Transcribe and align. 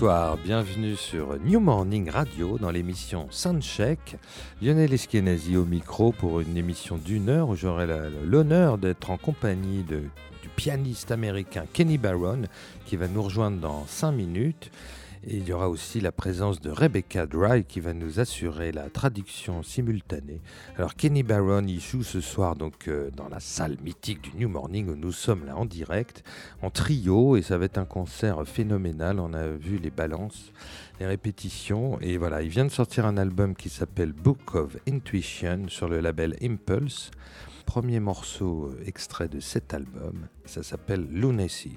Bonsoir, 0.00 0.38
bienvenue 0.38 0.96
sur 0.96 1.38
New 1.40 1.60
Morning 1.60 2.08
Radio 2.08 2.56
dans 2.56 2.70
l'émission 2.70 3.26
Soundcheck. 3.28 4.16
Lionel 4.62 4.94
Eskenazi 4.94 5.58
au 5.58 5.66
micro 5.66 6.10
pour 6.10 6.40
une 6.40 6.56
émission 6.56 6.96
d'une 6.96 7.28
heure 7.28 7.50
où 7.50 7.54
j'aurai 7.54 7.86
l'honneur 8.24 8.78
d'être 8.78 9.10
en 9.10 9.18
compagnie 9.18 9.82
du 9.82 10.08
pianiste 10.56 11.10
américain 11.10 11.66
Kenny 11.70 11.98
Barron 11.98 12.44
qui 12.86 12.96
va 12.96 13.08
nous 13.08 13.22
rejoindre 13.22 13.58
dans 13.58 13.84
5 13.86 14.12
minutes. 14.12 14.70
Il 15.26 15.46
y 15.46 15.52
aura 15.52 15.68
aussi 15.68 16.00
la 16.00 16.12
présence 16.12 16.62
de 16.62 16.70
Rebecca 16.70 17.26
Dry 17.26 17.64
qui 17.64 17.80
va 17.80 17.92
nous 17.92 18.20
assurer 18.20 18.72
la 18.72 18.88
traduction 18.88 19.62
simultanée. 19.62 20.40
Alors 20.78 20.94
Kenny 20.94 21.22
Barron, 21.22 21.66
il 21.66 21.78
joue 21.78 22.02
ce 22.02 22.22
soir 22.22 22.56
donc 22.56 22.88
euh, 22.88 23.10
dans 23.14 23.28
la 23.28 23.38
salle 23.38 23.76
mythique 23.84 24.22
du 24.22 24.38
New 24.38 24.48
Morning 24.48 24.88
où 24.88 24.96
nous 24.96 25.12
sommes 25.12 25.44
là 25.44 25.58
en 25.58 25.66
direct, 25.66 26.24
en 26.62 26.70
trio, 26.70 27.36
et 27.36 27.42
ça 27.42 27.58
va 27.58 27.66
être 27.66 27.76
un 27.76 27.84
concert 27.84 28.42
phénoménal. 28.46 29.20
On 29.20 29.34
a 29.34 29.46
vu 29.48 29.76
les 29.76 29.90
balances, 29.90 30.52
les 31.00 31.06
répétitions, 31.06 32.00
et 32.00 32.16
voilà, 32.16 32.40
il 32.40 32.48
vient 32.48 32.64
de 32.64 32.70
sortir 32.70 33.04
un 33.04 33.18
album 33.18 33.54
qui 33.54 33.68
s'appelle 33.68 34.12
Book 34.12 34.54
of 34.54 34.78
Intuition 34.88 35.68
sur 35.68 35.90
le 35.90 36.00
label 36.00 36.34
Impulse. 36.42 37.10
Premier 37.66 38.00
morceau 38.00 38.70
euh, 38.70 38.82
extrait 38.86 39.28
de 39.28 39.38
cet 39.38 39.74
album, 39.74 40.28
ça 40.46 40.62
s'appelle 40.62 41.06
Lunacy. 41.10 41.76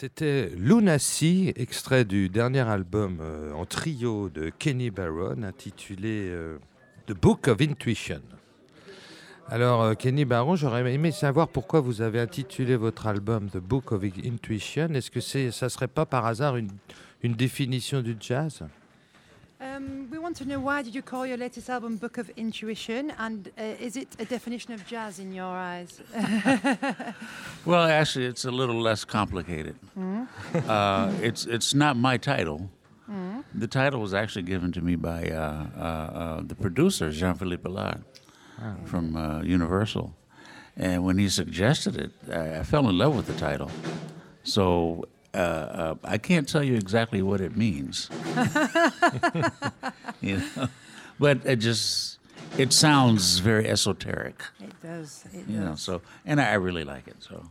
C'était 0.00 0.50
Lunacy, 0.56 1.52
extrait 1.56 2.04
du 2.04 2.28
dernier 2.28 2.60
album 2.60 3.18
euh, 3.20 3.52
en 3.52 3.66
trio 3.66 4.28
de 4.28 4.48
Kenny 4.48 4.92
Barron 4.92 5.42
intitulé 5.42 6.28
euh, 6.28 6.58
The 7.08 7.14
Book 7.14 7.48
of 7.48 7.60
Intuition. 7.60 8.22
Alors, 9.48 9.82
euh, 9.82 9.94
Kenny 9.94 10.24
Barron, 10.24 10.54
j'aurais 10.54 10.88
aimé 10.94 11.10
savoir 11.10 11.48
pourquoi 11.48 11.80
vous 11.80 12.00
avez 12.00 12.20
intitulé 12.20 12.76
votre 12.76 13.08
album 13.08 13.50
The 13.50 13.56
Book 13.56 13.90
of 13.90 14.04
Intuition. 14.24 14.86
Est-ce 14.90 15.10
que 15.10 15.18
c'est, 15.18 15.50
ça 15.50 15.68
serait 15.68 15.88
pas 15.88 16.06
par 16.06 16.26
hasard 16.26 16.54
une 16.54 17.34
définition 17.34 18.00
du 18.00 18.14
jazz? 18.20 18.62
Um, 19.60 20.08
we 20.10 20.18
want 20.18 20.36
to 20.36 20.44
know 20.44 20.60
why 20.60 20.82
did 20.82 20.94
you 20.94 21.02
call 21.02 21.26
your 21.26 21.36
latest 21.36 21.68
album 21.68 21.96
Book 21.96 22.16
of 22.16 22.30
Intuition, 22.36 23.12
and 23.18 23.50
uh, 23.58 23.62
is 23.80 23.96
it 23.96 24.08
a 24.20 24.24
definition 24.24 24.72
of 24.72 24.86
jazz 24.86 25.18
in 25.18 25.32
your 25.32 25.46
eyes? 25.46 26.00
Well, 27.64 27.82
actually, 27.88 28.26
it's 28.26 28.44
a 28.44 28.50
little 28.52 28.80
less 28.80 29.04
complicated. 29.04 29.76
Uh, 30.54 31.12
it's 31.20 31.44
it's 31.44 31.74
not 31.74 31.96
my 31.96 32.16
title. 32.18 32.70
The 33.54 33.66
title 33.66 34.00
was 34.00 34.14
actually 34.14 34.44
given 34.44 34.70
to 34.72 34.80
me 34.80 34.94
by 34.96 35.28
uh, 35.30 35.66
uh, 35.76 35.80
uh, 35.80 36.40
the 36.46 36.54
producer 36.54 37.10
Jean 37.10 37.34
Philippe 37.34 37.68
Allard 37.68 38.04
from 38.84 39.16
uh, 39.16 39.42
Universal, 39.42 40.14
and 40.76 41.04
when 41.04 41.18
he 41.18 41.28
suggested 41.28 41.96
it, 41.96 42.12
I, 42.32 42.60
I 42.60 42.62
fell 42.62 42.88
in 42.88 42.96
love 42.96 43.16
with 43.16 43.26
the 43.26 43.34
title. 43.34 43.70
So. 44.44 45.04
Uh, 45.34 45.36
uh, 45.36 45.94
I 46.04 46.18
can't 46.18 46.48
tell 46.48 46.62
you 46.62 46.74
exactly 46.74 47.20
what 47.22 47.40
it 47.40 47.56
means, 47.56 48.08
you 50.22 50.38
know, 50.38 50.68
but 51.20 51.44
it 51.44 51.56
just 51.56 52.18
it 52.56 52.72
sounds 52.72 53.38
very 53.38 53.68
esoteric, 53.68 54.42
it 54.60 54.72
does. 54.82 55.24
It 55.32 55.46
you 55.46 55.60
know. 55.60 55.74
So, 55.74 56.00
and 56.24 56.40
I 56.40 56.54
really 56.54 56.84
like 56.84 57.06
it. 57.08 57.16
So, 57.20 57.44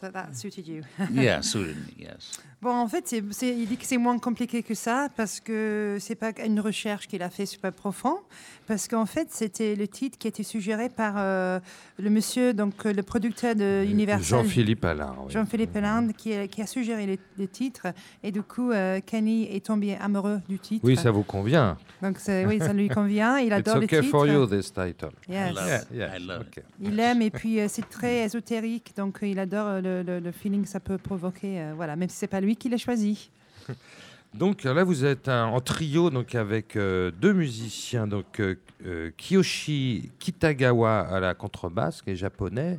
So 0.00 0.08
that 0.10 0.28
suited 0.34 0.66
you. 0.66 0.82
yeah, 1.12 1.42
suited 1.42 1.76
me. 1.76 2.04
Yes. 2.04 2.40
Bon, 2.62 2.70
en 2.74 2.88
fait, 2.88 3.12
il 3.12 3.66
dit 3.66 3.76
que 3.76 3.84
c'est 3.86 3.96
moins 3.98 4.18
compliqué 4.18 4.62
que 4.62 4.74
ça 4.74 5.08
parce 5.16 5.40
que 5.40 5.96
c'est 6.00 6.14
pas 6.14 6.30
une 6.44 6.60
recherche 6.60 7.06
qu'il 7.06 7.22
a 7.22 7.30
fait 7.30 7.46
super 7.46 7.72
profond, 7.72 8.18
parce 8.66 8.86
qu'en 8.88 9.06
fait, 9.06 9.28
c'était 9.30 9.74
le 9.74 9.88
titre 9.88 10.18
qui 10.18 10.26
a 10.26 10.30
été 10.30 10.42
suggéré 10.42 10.88
par 10.90 11.14
euh, 11.16 11.58
le 11.98 12.10
monsieur, 12.10 12.52
donc 12.54 12.74
euh, 12.86 12.92
le 12.92 13.02
producteur 13.02 13.54
de 13.54 13.84
Universal. 13.88 14.42
Jean-Philippe 14.44 14.86
oui. 14.86 15.30
Jean-Philippe 15.32 15.76
Hollande 15.76 16.12
qui, 16.14 16.34
a- 16.34 16.46
qui 16.48 16.60
a 16.62 16.66
suggéré 16.66 17.06
le, 17.06 17.16
le 17.38 17.48
titre 17.48 17.86
et 18.22 18.30
du 18.30 18.42
coup 18.42 18.70
euh, 18.72 19.00
Kenny 19.04 19.44
est 19.54 19.64
tombé 19.64 19.96
amoureux 19.96 20.40
du 20.48 20.58
titre. 20.58 20.84
Oui, 20.84 20.96
ça 20.96 21.10
vous 21.10 21.22
convient. 21.22 21.76
Donc 22.02 22.18
oui, 22.46 22.58
ça 22.58 22.72
lui 22.74 22.88
convient. 23.00 23.38
Il 23.38 23.46
It's 23.46 23.54
adore 23.54 23.76
le 23.78 23.84
okay 23.84 24.00
titre. 24.00 24.10
for 24.10 24.26
you, 24.26 24.46
this 24.46 24.70
title. 24.72 25.10
Yes. 25.28 25.50
I 25.50 25.54
love 25.54 25.86
Yeah, 25.92 26.16
I 26.16 26.20
love 26.20 26.40
okay. 26.42 26.60
it. 26.60 26.66
Il 26.88 27.00
aime 27.00 27.22
et 27.22 27.30
puis 27.30 27.58
euh, 27.60 27.66
c'est 27.68 27.88
très 27.88 28.18
ésotérique, 28.24 28.92
donc 28.96 29.22
euh, 29.22 29.26
il 29.28 29.38
adore 29.38 29.66
euh, 29.68 29.80
le, 29.90 30.02
le- 30.02 30.20
le 30.20 30.32
feeling 30.32 30.62
que 30.62 30.68
ça 30.68 30.80
peut 30.80 30.98
provoquer. 30.98 31.60
euh, 31.60 31.72
voilà, 31.74 31.96
même 31.96 32.08
si 32.08 32.16
c'est 32.16 32.26
pas 32.36 32.40
lui 32.40 32.56
qui 32.56 32.68
l'a 32.68 32.78
choisi. 32.78 33.30
Donc 34.34 34.62
là, 34.62 34.84
vous 34.84 35.04
êtes 35.04 35.28
un- 35.28 35.46
en 35.46 35.60
trio 35.60 36.08
donc 36.10 36.36
avec 36.36 36.76
euh, 36.76 37.10
deux 37.10 37.32
musiciens, 37.32 38.06
donc 38.06 38.38
euh, 38.38 38.54
euh, 38.86 39.10
Kiyoshi 39.16 40.12
Kitagawa 40.20 41.00
à 41.00 41.18
la 41.18 41.34
contrebasse, 41.34 42.00
qui 42.00 42.10
est 42.10 42.16
japonais, 42.16 42.78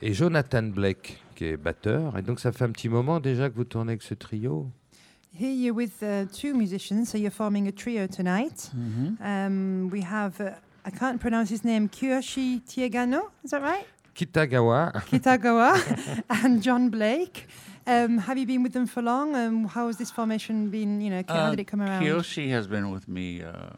et 0.00 0.12
Jonathan 0.14 0.62
Blake, 0.62 1.20
qui 1.34 1.46
est 1.46 1.56
batteur. 1.56 2.16
Et 2.16 2.22
donc 2.22 2.38
ça 2.38 2.52
fait 2.52 2.64
un 2.64 2.70
petit 2.70 2.88
moment 2.88 3.18
déjà 3.18 3.50
que 3.50 3.56
vous 3.56 3.64
tournez 3.64 3.92
avec 3.94 4.02
ce 4.02 4.14
trio? 4.14 4.70
Here 5.34 5.50
you're 5.52 5.74
with 5.76 6.00
uh, 6.02 6.26
two 6.32 6.54
musicians, 6.54 7.06
so 7.06 7.18
you're 7.18 7.32
forming 7.34 7.66
a 7.66 7.72
trio 7.72 8.06
tonight. 8.06 8.70
Mm-hmm. 8.72 9.16
Um, 9.20 9.90
we 9.92 10.02
have, 10.04 10.40
uh, 10.40 10.52
I 10.86 10.90
can't 10.90 11.18
pronounce 11.20 11.50
his 11.50 11.64
name, 11.64 11.88
Kyoshi 11.88 12.60
Tiagano, 12.64 13.22
is 13.44 13.50
that 13.50 13.62
right? 13.62 13.84
Kitagawa, 14.22 14.92
Kitagawa 15.06 16.22
and 16.30 16.60
John 16.60 16.90
Blake. 16.90 17.46
Um, 17.86 18.18
have 18.18 18.36
you 18.36 18.46
been 18.46 18.64
with 18.64 18.72
them 18.72 18.86
for 18.88 19.00
long? 19.00 19.36
Um, 19.36 19.66
how 19.66 19.86
has 19.86 19.96
this 19.96 20.10
formation 20.10 20.70
been? 20.70 21.00
You 21.00 21.10
know, 21.10 21.22
how 21.28 21.34
Uh, 21.46 21.50
did 21.50 21.60
it 21.60 21.68
come 21.68 21.80
around? 21.80 22.02
Kiyoshi 22.02 22.50
has 22.50 22.66
been 22.66 22.90
with 22.90 23.06
me 23.06 23.42
uh, 23.44 23.70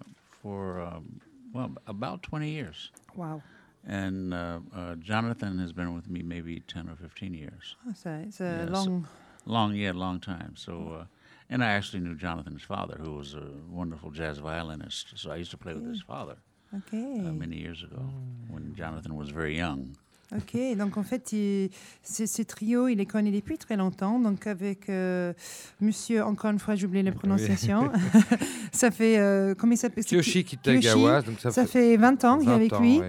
for 0.42 0.80
um, 0.80 1.20
well 1.52 1.72
about 1.86 2.22
20 2.22 2.48
years, 2.48 2.90
Wow, 3.14 3.42
and 3.86 4.32
uh, 4.32 4.60
uh, 4.74 4.94
Jonathan 4.96 5.58
has 5.58 5.72
been 5.74 5.94
with 5.94 6.08
me 6.08 6.22
maybe 6.22 6.60
10 6.60 6.88
or 6.88 6.96
15 6.96 7.34
years. 7.34 7.76
so 7.94 8.10
it's 8.26 8.40
a 8.40 8.64
Yes. 8.64 8.70
long. 8.70 9.06
Long, 9.46 9.74
yeah, 9.74 9.92
long 9.94 10.20
time. 10.20 10.52
So, 10.56 10.72
uh, 11.00 11.04
and 11.50 11.62
I 11.64 11.68
actually 11.76 12.00
knew 12.00 12.14
Jonathan's 12.14 12.62
father, 12.62 12.96
who 12.98 13.12
was 13.16 13.34
a 13.34 13.46
wonderful 13.68 14.10
jazz 14.10 14.38
violinist. 14.38 15.18
So 15.18 15.30
I 15.32 15.36
used 15.36 15.50
to 15.50 15.56
play 15.58 15.74
with 15.74 15.86
his 15.86 16.02
father 16.02 16.36
Okay. 16.74 17.20
uh, 17.26 17.32
many 17.32 17.56
years 17.56 17.82
ago 17.82 18.02
when 18.48 18.74
Jonathan 18.74 19.16
was 19.16 19.28
very 19.30 19.56
young. 19.56 19.96
Ok, 20.36 20.76
donc 20.78 20.96
en 20.96 21.02
fait, 21.02 21.32
il- 21.32 21.70
ce, 22.04 22.42
trio, 22.42 22.86
il 22.86 22.98
les 22.98 23.06
connaît 23.06 23.32
depuis 23.32 23.58
très 23.58 23.76
longtemps. 23.76 24.18
Donc 24.20 24.46
avec 24.46 24.88
euh, 24.88 25.32
Monsieur, 25.80 26.22
encore 26.24 26.52
une 26.52 26.58
fois, 26.60 26.76
j'ai 26.76 26.86
oublié 26.86 27.02
la 27.02 27.10
prononciation. 27.12 27.90
ça 28.72 28.90
fait 28.92 29.18
euh, 29.18 29.54
comment 29.56 29.72
il 29.72 29.76
s'appelle? 29.76 30.04
Ki- 30.04 30.44
Kitagawa, 30.44 31.22
donc 31.22 31.40
ça, 31.40 31.50
Ça 31.50 31.66
fait 31.66 31.90
fait 31.92 31.96
20 31.96 32.24
ans 32.24 32.38
qu'il 32.38 32.48
est 32.48 32.52
20 32.52 32.56
avec 32.56 32.72
ans, 32.74 32.80
lui. 32.80 33.00
oui. 33.00 33.06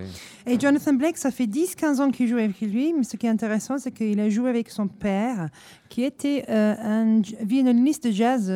Et 0.53 0.59
Jonathan 0.59 0.93
Blake, 0.93 1.17
ça 1.17 1.29
fait 1.29 1.45
10-15 1.45 1.99
ans 2.01 2.09
qu'il 2.09 2.27
joue 2.27 2.37
avec 2.37 2.59
lui. 2.61 2.93
Mais 2.97 3.03
ce 3.03 3.15
qui 3.17 3.27
est 3.27 3.29
intéressant, 3.29 3.77
c'est 3.77 3.91
qu'il 3.91 4.19
a 4.19 4.27
joué 4.29 4.49
avec 4.49 4.71
son 4.71 4.87
père, 4.87 5.49
qui 5.89 6.03
était 6.03 6.45
euh, 6.49 6.73
un 6.81 7.21
violoniste 7.45 8.07
de 8.07 8.11
jazz 8.11 8.51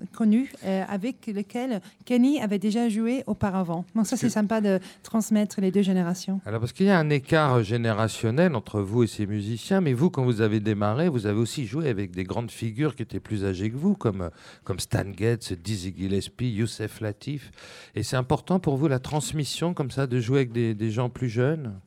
euh, 0.00 0.04
connu, 0.12 0.50
euh, 0.64 0.84
avec 0.88 1.26
lequel 1.26 1.80
Kenny 2.04 2.40
avait 2.40 2.58
déjà 2.58 2.88
joué 2.88 3.22
auparavant. 3.26 3.84
Donc 3.94 4.06
ça, 4.06 4.16
c'est 4.16 4.30
sympa 4.30 4.60
de 4.60 4.80
transmettre 5.02 5.60
les 5.60 5.70
deux 5.70 5.82
générations. 5.82 6.40
Alors 6.46 6.60
parce 6.60 6.72
qu'il 6.72 6.86
y 6.86 6.90
a 6.90 6.98
un 6.98 7.10
écart 7.10 7.62
générationnel 7.62 8.54
entre 8.54 8.80
vous 8.80 9.04
et 9.04 9.06
ces 9.06 9.26
musiciens, 9.26 9.80
mais 9.80 9.92
vous, 9.92 10.10
quand 10.10 10.24
vous 10.24 10.40
avez 10.40 10.60
démarré, 10.60 11.08
vous 11.08 11.26
avez 11.26 11.38
aussi 11.38 11.66
joué 11.66 11.88
avec 11.88 12.10
des 12.12 12.24
grandes 12.24 12.50
figures 12.50 12.94
qui 12.94 13.02
étaient 13.02 13.20
plus 13.20 13.44
âgées 13.44 13.70
que 13.70 13.76
vous, 13.76 13.94
comme, 13.94 14.30
comme 14.64 14.80
Stan 14.80 15.04
Getz, 15.16 15.52
Dizzy 15.52 15.94
Gillespie, 15.96 16.50
Youssef 16.50 17.00
Latif. 17.00 17.50
Et 17.94 18.02
c'est 18.02 18.16
important 18.16 18.60
pour 18.60 18.76
vous 18.76 18.88
la 18.88 18.98
transmission 18.98 19.74
comme 19.74 19.90
ça, 19.90 20.06
de 20.06 20.20
jouer 20.20 20.38
avec 20.38 20.52
des, 20.52 20.74
des 20.74 20.90
gens 20.90 21.08
plus 21.08 21.28
jeunes? 21.28 21.80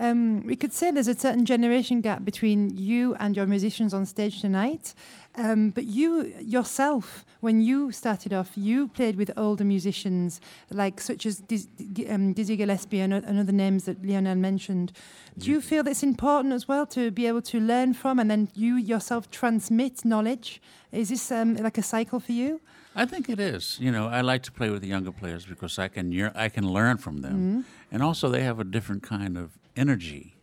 Um, 0.00 0.46
we 0.46 0.56
could 0.56 0.72
say 0.72 0.90
there's 0.90 1.08
a 1.08 1.14
certain 1.14 1.44
generation 1.44 2.00
gap 2.00 2.24
between 2.24 2.70
you 2.74 3.14
and 3.20 3.36
your 3.36 3.46
musicians 3.46 3.92
on 3.92 4.06
stage 4.06 4.40
tonight. 4.40 4.94
Um, 5.36 5.70
but 5.70 5.84
you 5.84 6.34
yourself, 6.40 7.24
when 7.40 7.60
you 7.60 7.92
started 7.92 8.32
off, 8.32 8.50
you 8.56 8.88
played 8.88 9.16
with 9.16 9.30
older 9.36 9.64
musicians 9.64 10.40
like 10.70 11.00
such 11.00 11.24
as 11.24 11.38
Diz, 11.38 11.68
um, 12.08 12.32
Dizzy 12.32 12.56
Gillespie 12.56 13.00
and, 13.00 13.14
and 13.14 13.38
other 13.38 13.52
names 13.52 13.84
that 13.84 14.04
Lionel 14.04 14.34
mentioned. 14.34 14.92
Do 15.38 15.50
you 15.50 15.60
feel 15.60 15.86
it's 15.86 16.02
important 16.02 16.52
as 16.52 16.66
well 16.66 16.84
to 16.86 17.10
be 17.12 17.26
able 17.26 17.42
to 17.42 17.60
learn 17.60 17.94
from 17.94 18.18
and 18.18 18.28
then 18.30 18.48
you 18.54 18.74
yourself 18.76 19.30
transmit 19.30 20.04
knowledge? 20.04 20.60
Is 20.90 21.08
this 21.10 21.30
um, 21.30 21.54
like 21.56 21.78
a 21.78 21.82
cycle 21.82 22.18
for 22.18 22.32
you? 22.32 22.60
I 22.96 23.06
think 23.06 23.28
it 23.28 23.38
is. 23.38 23.78
You 23.80 23.92
know, 23.92 24.08
I 24.08 24.22
like 24.22 24.42
to 24.42 24.52
play 24.52 24.68
with 24.70 24.82
the 24.82 24.88
younger 24.88 25.12
players 25.12 25.46
because 25.46 25.78
I 25.78 25.86
can 25.88 26.12
I 26.34 26.48
can 26.48 26.68
learn 26.68 26.96
from 26.98 27.18
them, 27.18 27.64
and 27.92 28.02
also 28.02 28.28
they 28.28 28.42
have 28.42 28.58
a 28.58 28.64
different 28.64 29.04
kind 29.04 29.38
of 29.38 29.58
energy, 29.76 30.34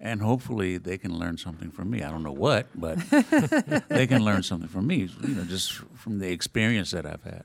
and 0.00 0.22
hopefully 0.22 0.78
they 0.78 0.96
can 0.96 1.18
learn 1.18 1.36
something 1.36 1.70
from 1.70 1.90
me. 1.90 2.02
I 2.02 2.10
don't 2.10 2.22
know 2.22 2.32
what, 2.32 2.66
but 2.74 2.98
they 3.88 4.06
can 4.06 4.24
learn 4.24 4.42
something 4.42 4.68
from 4.68 4.86
me. 4.86 5.08
You 5.22 5.34
know, 5.34 5.44
just 5.44 5.72
from 5.94 6.18
the 6.18 6.30
experience 6.30 6.90
that 6.92 7.06
I've 7.06 7.22
had. 7.22 7.44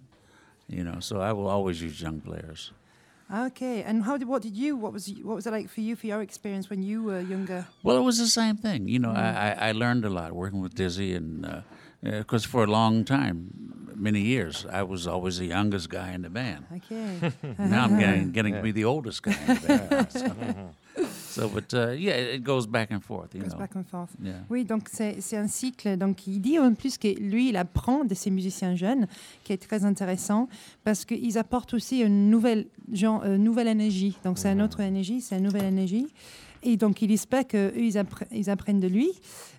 You 0.67 0.83
know, 0.83 0.99
so 0.99 1.19
I 1.19 1.33
will 1.33 1.47
always 1.47 1.81
use 1.81 2.01
young 2.01 2.21
players. 2.21 2.71
Okay, 3.33 3.83
and 3.83 4.03
how 4.03 4.17
did 4.17 4.27
what 4.27 4.41
did 4.41 4.55
you 4.55 4.75
what 4.75 4.93
was 4.93 5.07
what 5.23 5.35
was 5.35 5.47
it 5.47 5.51
like 5.51 5.69
for 5.69 5.81
you 5.81 5.95
for 5.95 6.07
your 6.07 6.21
experience 6.21 6.69
when 6.69 6.81
you 6.81 7.03
were 7.03 7.19
younger? 7.19 7.67
Well, 7.83 7.97
it 7.97 8.01
was 8.01 8.17
the 8.17 8.27
same 8.27 8.55
thing. 8.55 8.87
You 8.87 8.99
know, 8.99 9.09
mm. 9.09 9.17
I, 9.17 9.51
I, 9.51 9.69
I 9.69 9.71
learned 9.71 10.05
a 10.05 10.09
lot 10.09 10.33
working 10.33 10.61
with 10.61 10.75
Dizzy, 10.75 11.13
and 11.15 11.45
uh, 11.45 11.61
because 12.01 12.45
for 12.45 12.63
a 12.63 12.67
long 12.67 13.03
time, 13.03 13.91
many 13.95 14.21
years, 14.21 14.65
I 14.71 14.83
was 14.83 15.07
always 15.07 15.39
the 15.39 15.47
youngest 15.47 15.89
guy 15.89 16.11
in 16.11 16.21
the 16.21 16.29
band. 16.29 16.65
Okay. 16.75 17.31
now 17.57 17.85
I'm 17.85 17.99
getting, 17.99 18.31
getting 18.37 18.53
to 18.53 18.61
be 18.61 18.71
the 18.71 18.85
oldest 18.85 19.23
guy. 19.23 19.35
In 19.47 19.55
the 19.55 19.67
band, 19.67 20.11
so, 20.11 20.73
so, 21.35 21.49
but 21.49 21.73
uh, 21.73 21.91
yeah, 21.91 22.35
it 22.35 22.43
goes 22.43 22.65
back 22.67 22.91
and 22.91 22.99
forth. 23.01 23.33
You 23.35 23.41
Goes 23.41 23.51
know. 23.53 23.59
back 23.59 23.75
and 23.75 23.83
forth. 23.83 24.09
Yeah. 24.23 24.33
Oui, 24.49 24.63
donc 24.65 24.87
c'est 24.91 25.37
un 25.37 25.47
cycle. 25.47 25.97
Donc 25.97 26.27
il 26.27 26.39
dit 26.41 26.57
en 26.59 26.73
plus 26.73 26.97
que 26.97 27.07
lui, 27.19 27.49
il 27.49 27.57
apprend 27.57 28.05
de 28.05 28.13
ces 28.15 28.31
musiciens 28.31 28.75
jeunes, 28.75 29.07
qui 29.43 29.53
est 29.53 29.57
très 29.57 29.83
intéressant, 29.85 30.47
parce 30.83 31.05
qu'ils 31.05 31.37
apportent 31.37 31.73
aussi 31.73 31.99
une 32.01 32.29
nouvelle, 32.29 32.67
genre, 32.91 33.23
une 33.25 33.43
nouvelle 33.43 33.67
énergie. 33.67 34.17
Donc 34.23 34.37
c'est 34.37 34.51
une 34.51 34.61
autre 34.61 34.79
énergie, 34.79 35.21
c'est 35.21 35.37
une 35.37 35.43
nouvelle 35.43 35.65
énergie. 35.65 36.07
Et 36.65 36.77
donc 36.77 37.01
il 37.03 37.11
espère 37.11 37.47
qu'eux, 37.47 37.71
ils, 37.77 37.93
appre- 37.93 38.25
ils 38.31 38.49
apprennent 38.49 38.79
de 38.79 38.87
lui, 38.87 39.11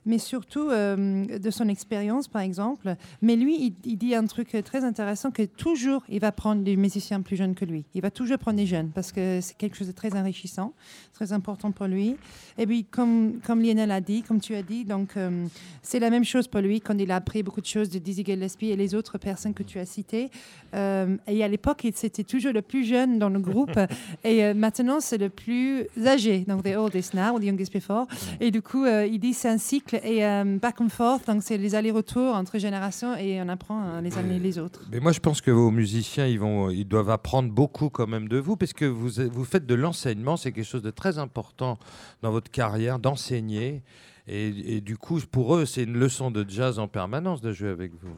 mais 0.05 0.19
surtout 0.19 0.71
euh, 0.71 1.25
de 1.25 1.51
son 1.51 1.69
expérience, 1.69 2.27
par 2.27 2.43
exemple. 2.43 2.97
Mais 3.23 3.37
lui, 3.37 3.57
il, 3.61 3.75
il 3.85 3.97
dit 3.97 4.15
un 4.15 4.27
truc 4.27 4.57
très 4.65 4.85
intéressant, 4.85 5.31
que 5.31 5.45
toujours, 5.45 6.03
il 6.09 6.19
va 6.21 6.33
prendre 6.33 6.63
des 6.63 6.77
musiciens 6.77 7.23
plus 7.23 7.37
jeunes 7.37 7.55
que 7.55 7.65
lui. 7.65 7.85
Il 7.95 8.03
va 8.03 8.11
toujours 8.11 8.39
prendre 8.39 8.57
des 8.57 8.67
jeunes, 8.67 8.91
parce 8.91 9.13
que 9.13 9.41
c'est 9.41 9.57
quelque 9.57 9.77
chose 9.77 9.87
de 9.87 9.93
très 9.93 10.15
enrichissant, 10.19 10.75
très 11.13 11.33
important 11.33 11.71
pour 11.71 11.87
lui. 11.87 12.17
Et 12.59 12.67
puis, 12.67 12.85
comme, 12.85 13.39
comme 13.47 13.63
Lionel 13.63 13.93
a 13.93 14.01
dit, 14.01 14.23
comme 14.23 14.41
tu 14.41 14.57
as 14.57 14.63
dit, 14.63 14.85
donc 14.85 15.17
euh, 15.17 15.47
c'est 15.83 16.01
la 16.01 16.11
même 16.11 16.25
chose 16.25 16.49
pour 16.49 16.61
lui 16.61 16.81
quand 16.81 16.99
il 16.99 17.11
a 17.13 17.17
appris 17.17 17.45
beaucoup 17.45 17.61
de 17.61 17.67
choses 17.67 17.89
de 17.89 18.01
Dizzy 18.01 18.25
Gillespie 18.25 18.71
et 18.71 18.77
les 18.77 18.97
autres 18.97 19.17
personnes 19.17 19.55
que 19.55 19.63
tu 19.63 19.79
as 19.79 19.87
citées. 19.87 20.29
Euh, 20.75 21.17
et 21.29 21.45
à 21.45 21.49
l'époque, 21.49 21.87
c'était 21.95 22.25
toujours 22.25 22.53
le 22.53 22.63
plus 22.63 22.85
jeune 22.85 23.21
dans 23.21 23.29
le 23.29 23.39
groupe. 23.39 23.79
et 24.25 24.53
maintenant, 24.55 24.99
c'est 25.01 25.19
le 25.19 25.29
plus 25.29 25.87
âgé, 26.05 26.41
donc 26.41 26.65
the 26.65 26.77
oldest. 26.77 26.96
Now, 27.15 27.39
the 27.39 27.45
youngest 27.45 27.73
before. 27.73 28.07
Et 28.41 28.51
du 28.51 28.63
coup, 28.63 28.85
euh, 28.85 29.07
il 29.07 29.19
dit 29.19 29.35
c'est 29.35 29.49
un 29.49 29.59
cycle 29.59 30.01
et 30.03 30.25
euh, 30.25 30.59
back 30.61 30.81
and 30.81 30.89
forth, 30.89 31.27
donc 31.27 31.43
c'est 31.43 31.59
les 31.59 31.75
allers-retours 31.75 32.35
entre 32.35 32.59
générations 32.59 33.17
et 33.17 33.41
on 33.43 33.49
apprend 33.49 33.83
euh, 33.85 34.01
les 34.01 34.17
uns 34.17 34.29
et 34.29 34.39
les 34.39 34.59
autres. 34.59 34.81
Mais 34.91 35.01
moi, 35.01 35.13
je 35.13 35.21
pense 35.21 35.41
que 35.41 35.51
vos 35.51 35.71
musiciens, 35.71 36.27
ils, 36.27 36.41
vont, 36.41 36.71
ils 36.71 36.87
doivent 36.87 37.11
apprendre 37.11 37.51
beaucoup 37.51 37.89
quand 37.89 38.07
même 38.07 38.29
de 38.29 38.39
vous, 38.39 38.57
parce 38.57 38.73
que 38.73 38.85
vous, 38.85 39.11
vous 39.33 39.45
faites 39.45 39.67
de 39.67 39.75
l'enseignement, 39.75 40.37
c'est 40.37 40.53
quelque 40.53 40.65
chose 40.65 40.83
de 40.83 40.91
très 40.91 41.19
important 41.19 41.79
dans 42.23 42.31
votre 42.31 42.51
carrière, 42.51 42.99
d'enseigner. 42.99 43.83
Et, 44.29 44.77
et, 44.77 44.81
du 44.81 44.97
coup, 44.97 45.21
pour 45.31 45.55
eux, 45.55 45.67
c'est 45.67 45.85
une 45.85 45.97
leçon 45.97 46.31
de 46.31 46.45
jazz 46.49 46.79
en 46.79 46.89
permanence 46.89 47.41
de 47.41 47.53
jouer 47.53 47.71
avec 47.71 47.93
vous. 47.93 48.17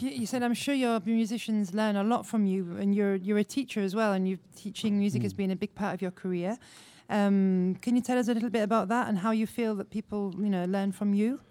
You 0.00 0.26
said, 0.26 0.42
I'm 0.42 0.54
sure 0.54 0.74
your 0.74 1.00
musicians 1.04 1.74
learn 1.74 1.96
a 1.96 2.02
lot 2.02 2.24
from 2.24 2.46
you, 2.46 2.76
and 2.80 2.94
you're, 2.94 3.16
you're 3.16 3.38
a 3.38 3.44
teacher 3.44 3.80
as 3.80 3.94
well, 3.94 4.12
and 4.12 4.26
you 4.26 4.38
teaching 4.56 4.98
music 4.98 5.20
mm. 5.20 5.24
has 5.24 5.34
been 5.34 5.50
a 5.50 5.56
big 5.56 5.74
part 5.74 5.94
of 5.94 6.00
your 6.00 6.12
career. 6.12 6.56
Um, 7.12 7.76
can 7.82 7.94
you 7.94 8.00
tell 8.00 8.18
us 8.18 8.28
a 8.28 8.34
little 8.34 8.48
bit 8.48 8.62
about 8.62 8.88
that 8.88 9.06
and 9.06 9.18
how 9.18 9.32
you 9.32 9.46
feel 9.46 9.74
that 9.76 9.90
people, 9.90 10.34
you 10.38 10.48
know, 10.48 10.64
learn 10.64 10.92
from 10.92 11.14
you? 11.14 11.40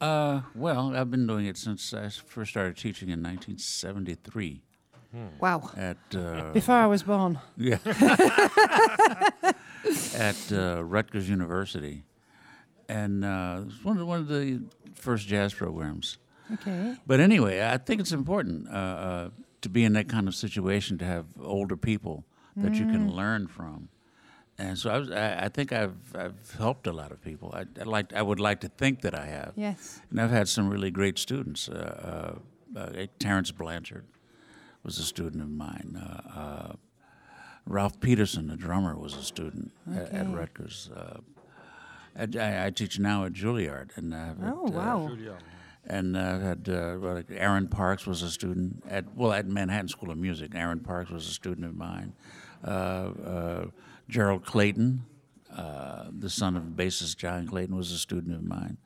Uh, 0.00 0.42
well, 0.54 0.94
I've 0.94 1.10
been 1.10 1.26
doing 1.26 1.46
it 1.46 1.56
since 1.56 1.92
I 1.92 2.08
first 2.08 2.52
started 2.52 2.76
teaching 2.76 3.08
in 3.08 3.20
1973. 3.20 4.62
Hmm. 5.10 5.26
Wow. 5.40 5.70
At 5.76 5.96
uh, 6.14 6.52
before 6.52 6.76
I 6.76 6.86
was 6.86 7.02
born. 7.02 7.40
Yeah. 7.56 7.78
at 10.14 10.52
uh, 10.52 10.84
Rutgers 10.84 11.28
University, 11.28 12.04
and 12.88 13.24
uh, 13.24 13.62
it 13.62 13.64
was 13.66 13.84
one 13.84 13.98
of, 13.98 14.06
one 14.06 14.20
of 14.20 14.28
the 14.28 14.62
first 14.94 15.26
jazz 15.26 15.52
programs. 15.52 16.18
Okay. 16.52 16.94
But 17.04 17.18
anyway, 17.18 17.66
I 17.66 17.78
think 17.78 18.00
it's 18.00 18.12
important 18.12 18.68
uh, 18.68 18.72
uh, 18.72 19.30
to 19.62 19.68
be 19.68 19.82
in 19.82 19.94
that 19.94 20.08
kind 20.08 20.28
of 20.28 20.34
situation 20.36 20.96
to 20.98 21.04
have 21.04 21.26
older 21.42 21.76
people 21.76 22.24
that 22.56 22.72
mm. 22.72 22.78
you 22.78 22.86
can 22.86 23.10
mm. 23.10 23.14
learn 23.16 23.48
from. 23.48 23.88
And 24.58 24.76
so 24.76 24.90
I, 24.90 24.98
was, 24.98 25.10
I, 25.10 25.44
I, 25.44 25.48
think 25.48 25.72
I've, 25.72 25.96
I've 26.16 26.56
helped 26.58 26.88
a 26.88 26.92
lot 26.92 27.12
of 27.12 27.22
people. 27.22 27.54
I, 27.54 27.64
I, 27.80 27.84
like, 27.84 28.12
I 28.12 28.22
would 28.22 28.40
like 28.40 28.60
to 28.60 28.68
think 28.68 29.02
that 29.02 29.14
I 29.14 29.26
have. 29.26 29.52
Yes. 29.54 30.00
And 30.10 30.20
I've 30.20 30.30
had 30.30 30.48
some 30.48 30.68
really 30.68 30.90
great 30.90 31.18
students. 31.18 31.68
Uh, 31.68 32.38
uh, 32.76 32.78
uh 32.78 33.06
Terrence 33.20 33.52
Blanchard 33.52 34.04
was 34.82 34.98
a 34.98 35.04
student 35.04 35.42
of 35.42 35.50
mine. 35.50 35.96
Uh, 35.96 36.38
uh, 36.38 36.72
Ralph 37.66 38.00
Peterson, 38.00 38.48
the 38.48 38.56
drummer, 38.56 38.96
was 38.96 39.14
a 39.14 39.22
student 39.22 39.70
okay. 39.88 40.00
at, 40.00 40.12
at, 40.12 40.34
Rutgers. 40.34 40.90
I, 42.16 42.66
I, 42.66 42.70
teach 42.70 42.98
now 42.98 43.26
at 43.26 43.32
Juilliard, 43.32 43.96
and 43.96 44.12
I 44.12 44.26
have 44.26 44.38
oh 44.42 44.64
wow, 44.70 45.10
and 45.86 46.16
uh, 46.16 46.38
had 46.40 46.68
uh, 46.68 46.96
like 46.96 47.26
Aaron 47.30 47.68
Parks 47.68 48.06
was 48.06 48.22
a 48.22 48.30
student 48.30 48.82
at 48.88 49.04
well 49.14 49.32
at 49.32 49.46
Manhattan 49.46 49.88
School 49.88 50.10
of 50.10 50.18
Music. 50.18 50.52
Aaron 50.54 50.80
Parks 50.80 51.10
was 51.10 51.28
a 51.28 51.32
student 51.32 51.66
of 51.66 51.76
mine. 51.76 52.12
Gerald 54.08 54.44
Clayton, 54.44 55.04
uh, 55.54 56.04
the 56.10 56.30
son 56.30 56.56
of 56.56 56.62
bassist 56.62 57.16
John 57.16 57.46
Clayton, 57.46 57.76
was 57.76 57.92
a 57.92 57.98
student 57.98 58.34
of 58.34 58.44
mine. 58.44 58.78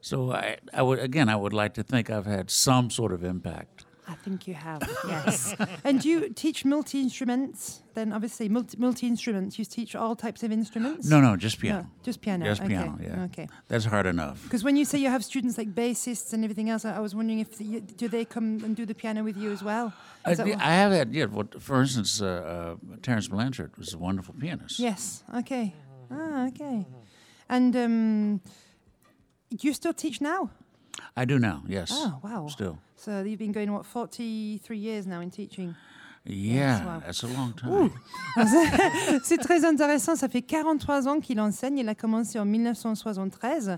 So 0.00 0.32
I, 0.32 0.58
I 0.72 0.82
would 0.82 0.98
again, 0.98 1.28
I 1.28 1.36
would 1.36 1.52
like 1.52 1.74
to 1.74 1.82
think 1.82 2.10
I've 2.10 2.26
had 2.26 2.50
some 2.50 2.90
sort 2.90 3.12
of 3.12 3.24
impact. 3.24 3.83
I 4.06 4.14
think 4.14 4.46
you 4.46 4.54
have, 4.54 4.82
yes. 5.08 5.54
and 5.84 6.00
do 6.00 6.08
you 6.08 6.28
teach 6.28 6.64
multi 6.64 7.00
instruments? 7.00 7.80
Then, 7.94 8.12
obviously, 8.12 8.48
multi 8.48 9.06
instruments. 9.06 9.58
You 9.58 9.64
teach 9.64 9.94
all 9.94 10.16
types 10.16 10.42
of 10.42 10.52
instruments? 10.52 11.08
No, 11.08 11.20
no, 11.20 11.36
just 11.36 11.58
piano. 11.58 11.82
No, 11.82 11.88
just 12.02 12.20
piano. 12.20 12.44
Just 12.44 12.60
okay. 12.60 12.68
piano, 12.68 12.98
yeah. 13.00 13.24
Okay. 13.24 13.48
That's 13.68 13.84
hard 13.84 14.06
enough. 14.06 14.42
Because 14.42 14.64
when 14.64 14.76
you 14.76 14.84
say 14.84 14.98
you 14.98 15.08
have 15.08 15.24
students 15.24 15.56
like 15.56 15.74
bassists 15.74 16.32
and 16.32 16.44
everything 16.44 16.68
else, 16.70 16.84
I, 16.84 16.96
I 16.96 17.00
was 17.00 17.14
wondering 17.14 17.38
if 17.38 17.56
the, 17.56 17.80
do 17.80 18.08
they 18.08 18.24
come 18.24 18.62
and 18.64 18.76
do 18.76 18.84
the 18.84 18.94
piano 18.94 19.22
with 19.24 19.36
you 19.36 19.52
as 19.52 19.62
well? 19.62 19.92
I, 20.24 20.32
I, 20.32 20.74
have 20.74 20.92
had, 20.92 21.14
yeah. 21.14 21.26
Well, 21.26 21.48
for 21.58 21.80
instance, 21.80 22.20
uh, 22.20 22.76
uh, 22.92 22.96
Terence 23.02 23.28
Blanchard 23.28 23.76
was 23.78 23.94
a 23.94 23.98
wonderful 23.98 24.34
pianist. 24.34 24.78
Yes. 24.78 25.22
Okay. 25.34 25.74
Ah, 26.10 26.48
okay. 26.48 26.86
And 27.48 27.76
um, 27.76 28.40
do 29.50 29.66
you 29.68 29.72
still 29.72 29.94
teach 29.94 30.20
now? 30.20 30.50
I 31.16 31.24
do 31.24 31.38
now, 31.38 31.62
yes. 31.68 31.90
Oh, 31.92 32.18
wow. 32.22 32.46
Still. 32.48 32.78
So 32.96 33.22
you've 33.22 33.38
been 33.38 33.52
going, 33.52 33.72
what, 33.72 33.86
43 33.86 34.76
years 34.76 35.06
now 35.06 35.20
in 35.20 35.30
teaching? 35.30 35.74
Yeah, 36.26 37.00
that's 37.04 37.22
a 37.22 37.26
long 37.26 37.52
time. 37.52 37.90
C'est 39.24 39.36
très 39.36 39.66
intéressant. 39.66 40.16
Ça 40.16 40.26
fait 40.26 40.40
43 40.40 41.06
ans 41.06 41.20
qu'il 41.20 41.38
enseigne. 41.38 41.76
Il 41.78 41.88
a 41.88 41.94
commencé 41.94 42.38
en 42.38 42.46
1973 42.46 43.76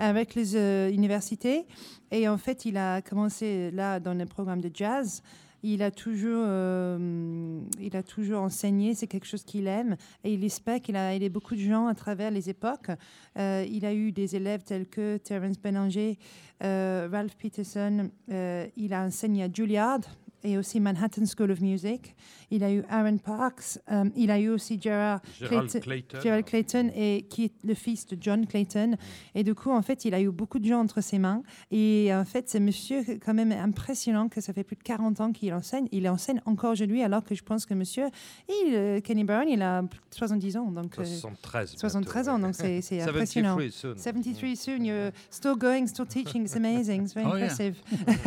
avec 0.00 0.34
les 0.34 0.56
euh, 0.56 0.90
universités. 0.90 1.66
Et 2.10 2.28
en 2.28 2.36
fait, 2.36 2.64
il 2.64 2.76
a 2.78 3.00
commencé 3.00 3.70
là 3.70 4.00
dans 4.00 4.14
le 4.14 4.26
programme 4.26 4.60
de 4.60 4.72
jazz 4.74 5.22
il 5.64 5.82
a 5.82 5.90
toujours, 5.90 6.44
euh, 6.46 7.58
il 7.80 7.96
a 7.96 8.02
toujours 8.02 8.42
enseigné, 8.42 8.94
c'est 8.94 9.06
quelque 9.06 9.26
chose 9.26 9.44
qu'il 9.44 9.66
aime 9.66 9.96
et 10.22 10.34
il 10.34 10.44
espère 10.44 10.80
qu'il 10.80 10.94
a 10.94 11.14
aidé 11.14 11.30
beaucoup 11.30 11.54
de 11.54 11.60
gens 11.60 11.86
à 11.86 11.94
travers 11.94 12.30
les 12.30 12.50
époques. 12.50 12.90
Euh, 13.38 13.64
il 13.70 13.86
a 13.86 13.94
eu 13.94 14.12
des 14.12 14.36
élèves 14.36 14.62
tels 14.62 14.86
que 14.86 15.16
Terence 15.16 15.58
Beninger, 15.58 16.18
euh, 16.62 17.08
Ralph 17.10 17.34
Peterson, 17.36 18.10
il 18.28 18.92
a 18.92 19.04
enseigné 19.04 19.44
à 19.44 19.48
Juilliard 19.50 20.00
et 20.44 20.58
aussi 20.58 20.78
Manhattan 20.78 21.24
School 21.24 21.50
of 21.50 21.60
Music. 21.60 22.14
Il 22.50 22.62
a 22.62 22.70
eu 22.70 22.84
Aaron 22.88 23.16
Parks, 23.16 23.78
um, 23.90 24.12
il 24.14 24.30
a 24.30 24.38
eu 24.38 24.50
aussi 24.50 24.78
Gerard 24.80 25.20
Clayton, 25.38 25.80
Gerald 26.22 26.44
Clayton, 26.44 26.90
et, 26.94 27.26
qui 27.28 27.46
est 27.46 27.52
le 27.64 27.74
fils 27.74 28.06
de 28.06 28.16
John 28.20 28.46
Clayton. 28.46 28.90
Mm. 28.90 28.96
Et 29.38 29.42
du 29.42 29.54
coup, 29.54 29.70
en 29.70 29.82
fait, 29.82 30.04
il 30.04 30.14
a 30.14 30.20
eu 30.20 30.30
beaucoup 30.30 30.58
de 30.58 30.66
gens 30.66 30.80
entre 30.80 31.00
ses 31.00 31.18
mains. 31.18 31.42
Et 31.70 32.10
en 32.14 32.24
fait, 32.24 32.48
c'est 32.48 32.60
monsieur 32.60 33.02
quand 33.24 33.34
même 33.34 33.50
impressionnant 33.50 34.28
que 34.28 34.40
ça 34.40 34.52
fait 34.52 34.64
plus 34.64 34.76
de 34.76 34.82
40 34.82 35.20
ans 35.20 35.32
qu'il 35.32 35.52
enseigne. 35.54 35.88
Il 35.90 36.08
enseigne 36.08 36.40
encore 36.44 36.72
aujourd'hui, 36.72 37.02
alors 37.02 37.24
que 37.24 37.34
je 37.34 37.42
pense 37.42 37.64
que 37.64 37.74
monsieur, 37.74 38.06
il, 38.48 38.74
euh, 38.74 39.00
Kenny 39.00 39.24
Brown, 39.24 39.48
il 39.48 39.62
a 39.62 39.82
70 40.10 40.56
ans. 40.58 40.70
Donc, 40.70 40.94
73. 40.94 41.74
73 41.76 42.28
ans, 42.28 42.38
donc 42.38 42.54
c'est 42.54 42.76
impressionnant. 43.00 43.56
73 43.56 43.74
soon. 43.74 43.96
73 43.96 44.60
soon. 44.60 44.84
You're 44.84 45.12
still 45.30 45.56
going, 45.56 45.86
still 45.86 46.06
teaching. 46.06 46.44
It's 46.44 46.56
amazing. 46.56 47.04
It's 47.04 47.14
very 47.14 47.26
oh, 47.26 47.36
impressive. 47.36 47.76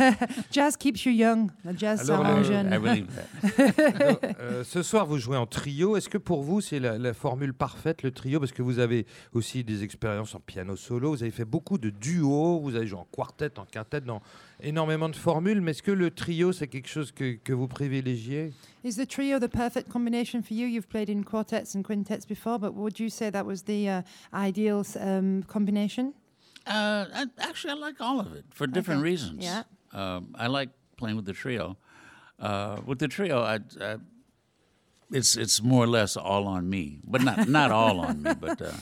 jazz 0.50 0.76
keeps 0.76 1.04
you 1.04 1.12
young. 1.12 1.50
Jazz 1.76 2.07
Euh, 4.40 4.64
ce 4.64 4.82
soir, 4.82 5.06
vous 5.06 5.18
jouez 5.18 5.36
en 5.36 5.46
trio. 5.46 5.96
Est-ce 5.96 6.08
que 6.08 6.18
pour 6.18 6.42
vous, 6.42 6.60
c'est 6.60 6.78
la, 6.78 7.14
formule 7.14 7.52
parfaite, 7.52 8.02
le 8.02 8.10
trio? 8.10 8.38
Parce 8.38 8.52
que 8.52 8.62
vous 8.62 8.78
avez 8.78 9.06
aussi 9.32 9.64
des 9.64 9.84
expériences 9.84 10.34
en 10.34 10.40
piano 10.40 10.76
solo, 10.76 11.10
vous 11.10 11.22
avez 11.22 11.32
fait 11.32 11.44
beaucoup 11.44 11.78
de 11.78 11.90
duos, 11.90 12.60
vous 12.60 12.74
avez 12.76 12.86
joué 12.86 12.98
en 12.98 13.06
quartet, 13.10 13.58
en 13.58 13.64
quintet, 13.64 14.00
dans 14.00 14.22
énormément 14.60 15.08
de 15.08 15.16
formules. 15.16 15.60
Mais 15.60 15.72
est-ce 15.72 15.82
que 15.82 15.90
le 15.90 16.10
trio, 16.10 16.52
c'est 16.52 16.68
quelque 16.68 16.88
chose 16.88 17.12
que, 17.12 17.36
que 17.36 17.52
vous 17.52 17.68
privilégiez? 17.68 18.52
Is 18.84 18.94
the 18.96 19.06
trio 19.06 19.38
the 19.38 19.50
perfect 19.50 19.88
combination 19.88 20.42
for 20.42 20.56
you? 20.56 20.66
You've 20.66 20.88
played 20.88 21.10
in 21.10 21.22
quartets 21.22 21.74
and 21.74 21.82
quintets 21.82 22.26
before, 22.26 22.58
but 22.58 22.74
would 22.74 22.98
you 22.98 23.08
say 23.08 23.30
that 23.30 23.44
was 23.44 23.64
the 23.64 23.88
uh, 23.88 24.02
ideal 24.32 24.82
um, 25.00 25.42
combination? 25.44 26.12
Uh, 26.66 27.06
actually, 27.38 27.72
I 27.72 27.76
like 27.76 28.00
all 28.00 28.20
of 28.20 28.34
it 28.34 28.44
for 28.50 28.66
different 28.66 29.00
okay. 29.00 29.10
reasons. 29.10 29.44
Yeah. 29.44 29.62
Um, 29.92 30.34
I 30.34 30.48
like 30.48 30.68
playing 30.96 31.16
with 31.16 31.24
the 31.24 31.32
trio. 31.32 31.76
Uh, 32.38 32.80
with 32.86 32.98
the 32.98 33.08
trio, 33.08 33.42
I, 33.42 33.60
I, 33.80 33.96
it's 35.10 35.36
it's 35.36 35.62
more 35.62 35.84
or 35.84 35.88
less 35.88 36.16
all 36.16 36.46
on 36.46 36.68
me, 36.68 37.00
but 37.04 37.22
not 37.22 37.48
not 37.48 37.70
all 37.70 38.00
on 38.00 38.22
me. 38.22 38.34
But 38.34 38.62
uh, 38.62 38.72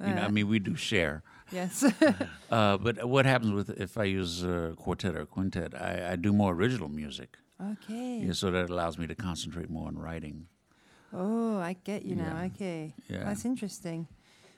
you 0.00 0.14
know, 0.14 0.22
I 0.22 0.28
mean, 0.28 0.48
we 0.48 0.58
do 0.58 0.74
share. 0.76 1.22
Yes. 1.52 1.84
uh, 2.50 2.78
but 2.78 3.04
what 3.04 3.26
happens 3.26 3.52
with 3.52 3.70
if 3.70 3.98
I 3.98 4.04
use 4.04 4.42
a 4.42 4.74
quartet 4.76 5.14
or 5.14 5.26
quintet, 5.26 5.74
I, 5.74 6.12
I 6.12 6.16
do 6.16 6.32
more 6.32 6.52
original 6.52 6.88
music. 6.88 7.36
Okay. 7.60 8.20
Yeah, 8.26 8.32
so 8.32 8.50
that 8.50 8.70
allows 8.70 8.98
me 8.98 9.06
to 9.06 9.14
concentrate 9.14 9.70
more 9.70 9.86
on 9.86 9.96
writing. 9.96 10.46
Oh, 11.12 11.58
I 11.58 11.76
get 11.84 12.04
you 12.04 12.16
now. 12.16 12.42
Okay. 12.46 12.94
Yeah. 13.08 13.24
That's 13.24 13.44
interesting. 13.44 14.08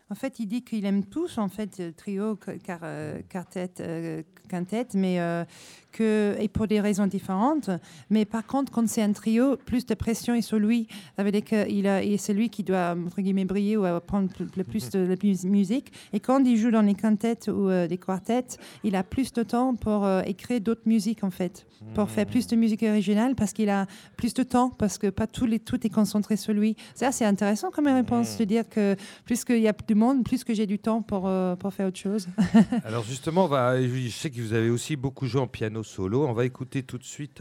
En 0.08 0.14
fait, 0.14 0.38
il 0.38 0.46
dit 0.46 0.62
qu'il 0.62 0.84
aime 0.84 1.04
tous, 1.04 1.36
en 1.36 1.48
fait, 1.48 1.96
trio, 1.96 2.38
car, 2.62 2.78
euh, 2.84 3.18
quartet, 3.28 3.72
euh, 3.80 4.22
quintet, 4.48 4.86
mais 4.94 5.18
euh, 5.18 5.44
que, 5.90 6.36
et 6.38 6.46
pour 6.46 6.68
des 6.68 6.80
raisons 6.80 7.08
différentes. 7.08 7.70
Mais 8.08 8.24
par 8.24 8.46
contre, 8.46 8.70
quand 8.70 8.88
c'est 8.88 9.02
un 9.02 9.10
trio, 9.12 9.56
plus 9.56 9.84
de 9.84 9.94
pression 9.94 10.34
est 10.34 10.42
sur 10.42 10.60
lui. 10.60 10.86
Ça 11.16 11.24
veut 11.24 11.32
dire 11.32 11.42
et 11.52 12.18
c'est 12.18 12.34
lui 12.34 12.50
qui 12.50 12.62
doit, 12.62 12.94
entre 12.96 13.20
guillemets, 13.20 13.44
briller 13.44 13.76
ou 13.76 13.84
prendre 14.06 14.30
le 14.56 14.62
plus 14.62 14.90
de 14.90 15.00
la 15.00 15.16
musique. 15.50 15.92
Et 16.12 16.20
quand 16.20 16.38
il 16.44 16.56
joue 16.56 16.70
dans 16.70 16.82
les 16.82 16.94
quintettes 16.94 17.48
ou 17.48 17.68
des 17.88 17.98
quartets, 17.98 18.58
il 18.84 18.94
a 18.94 19.02
plus 19.02 19.32
de 19.32 19.42
temps 19.42 19.74
pour 19.74 20.08
écrire 20.24 20.60
d'autres 20.60 20.86
musiques, 20.86 21.24
en 21.24 21.30
fait, 21.32 21.66
pour 21.94 22.08
faire 22.10 22.26
plus 22.26 22.46
de 22.46 22.54
musique 22.54 22.84
originale, 22.84 23.34
parce 23.34 23.52
qu'il 23.52 23.70
a 23.70 23.86
plus 24.16 24.34
de 24.34 24.44
temps, 24.44 24.70
parce 24.70 24.98
que 24.98 25.08
pas 25.08 25.26
tout, 25.26 25.46
les, 25.46 25.58
tout 25.58 25.84
est 25.84 25.90
concentré 25.90 26.36
sur 26.36 26.52
lui. 26.52 26.76
Ça, 26.94 27.10
c'est 27.10 27.24
intéressant 27.24 27.70
comme 27.72 27.88
réponse, 27.88 28.38
de 28.38 28.44
dire 28.44 28.68
que 28.68 28.94
plus 29.24 29.44
qu'il 29.44 29.58
y 29.58 29.68
a 29.68 29.72
plus 29.72 29.95
plus 30.24 30.44
que 30.44 30.54
j'ai 30.54 30.66
du 30.66 30.78
temps 30.78 31.02
pour, 31.02 31.26
euh, 31.26 31.56
pour 31.56 31.72
faire 31.72 31.88
autre 31.88 31.98
chose. 31.98 32.28
Alors 32.84 33.04
justement, 33.04 33.46
va, 33.46 33.80
je 33.80 34.08
sais 34.08 34.30
que 34.30 34.40
vous 34.40 34.52
avez 34.52 34.70
aussi 34.70 34.96
beaucoup 34.96 35.26
joué 35.26 35.40
en 35.40 35.46
piano 35.46 35.82
solo. 35.82 36.26
On 36.26 36.32
va 36.32 36.44
écouter 36.44 36.82
tout 36.82 36.98
de 36.98 37.04
suite 37.04 37.40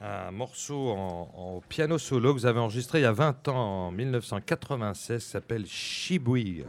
un, 0.00 0.30
morceau 0.30 0.90
en, 0.90 1.62
piano 1.68 1.98
solo 1.98 2.34
que 2.34 2.40
vous 2.40 2.46
avez 2.46 2.60
enregistré 2.60 3.00
il 3.00 3.02
y 3.02 3.06
a 3.06 3.12
20 3.12 3.48
ans, 3.48 3.86
en 3.86 3.90
1996, 3.90 5.24
qui 5.24 5.30
s'appelle 5.30 5.66
Shibui. 5.66 6.64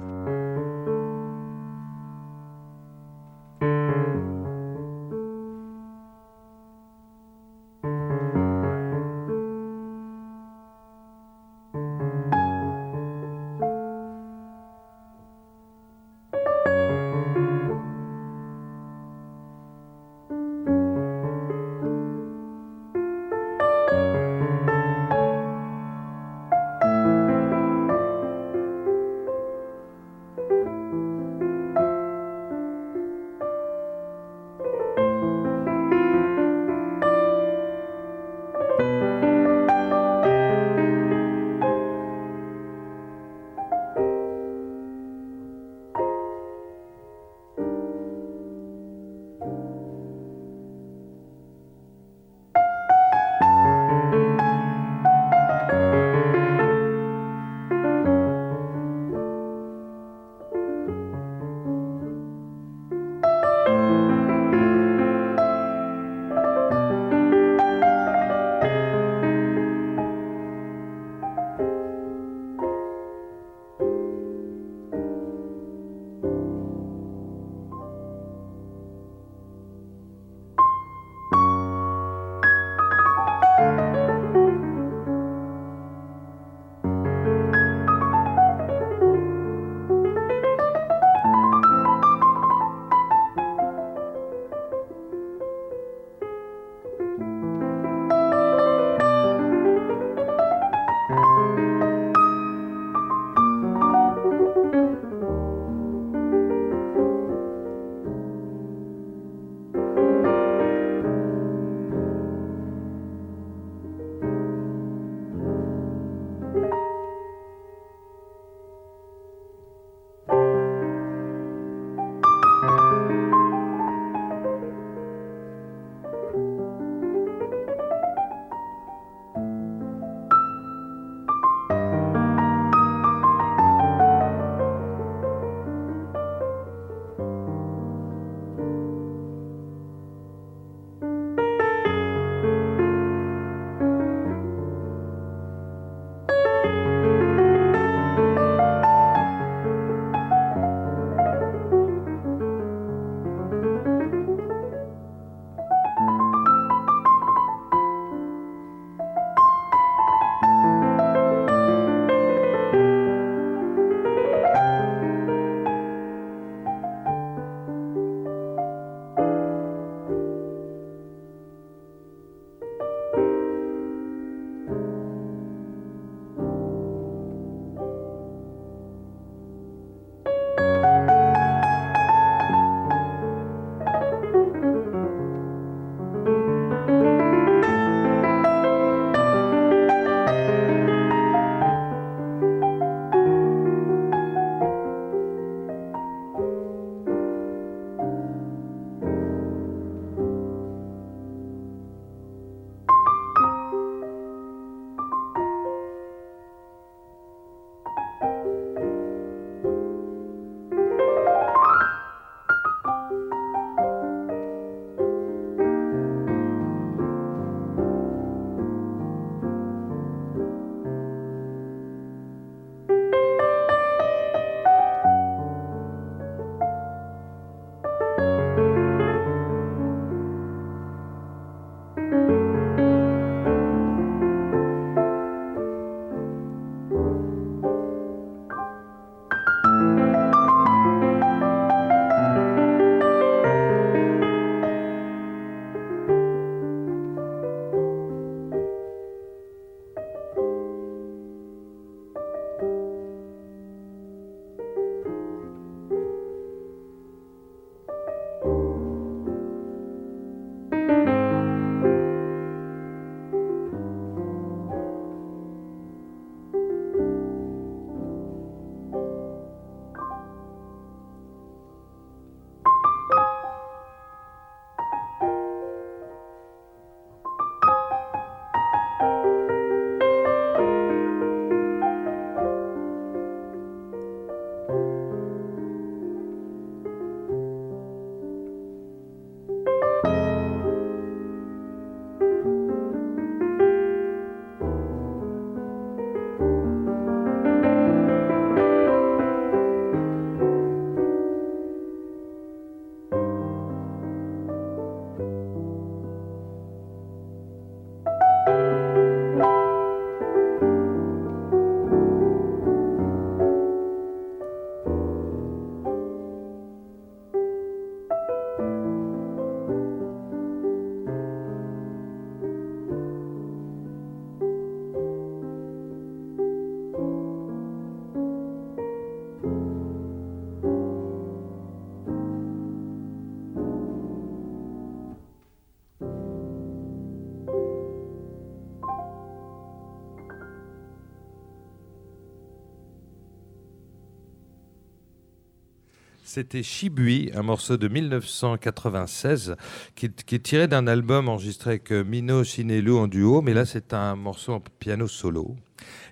C'était 346.36 346.64
Shibui, 346.64 347.32
un 347.34 347.44
morceau 347.44 347.78
de 347.78 347.88
1996 347.88 349.56
qui, 349.96 350.08
est 350.08 350.44
tiré 350.44 350.68
d'un 350.68 350.86
album 350.86 351.30
enregistré 351.30 351.70
avec 351.70 351.94
euh, 351.94 352.04
Mino 352.04 352.44
Shinelu 352.44 352.92
en 352.92 353.08
duo, 353.08 353.42
mais 353.42 353.54
là 353.54 353.64
c'est 353.64 353.94
un 353.94 354.18
morceau 354.18 354.52
en 354.52 354.60
piano 354.60 355.08
solo. 355.08 355.56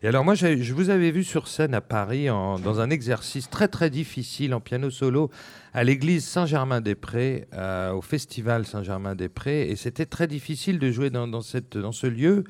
Et 0.01 0.07
alors 0.07 0.23
moi, 0.23 0.33
je 0.33 0.73
vous 0.73 0.89
avais 0.89 1.11
vu 1.11 1.25
sur 1.25 1.49
scène 1.49 1.73
à 1.73 1.81
Paris 1.81 2.27
dans 2.27 2.79
un 2.79 2.89
exercice 2.89 3.49
très 3.49 3.67
très 3.67 3.89
difficile 3.89 4.53
en 4.53 4.61
piano 4.61 4.89
solo 4.89 5.29
à 5.73 5.83
l'église 5.83 6.23
Saint-Germain-des-Prés, 6.25 7.49
euh, 7.53 7.91
au 7.91 8.01
festival 8.01 8.65
Saint-Germain-des-Prés, 8.65 9.69
et 9.71 9.75
c'était 9.75 10.05
très 10.05 10.27
difficile 10.27 10.79
de 10.79 10.89
jouer 10.89 11.09
dans 11.09 11.41
ce 11.41 12.07
lieu 12.07 12.45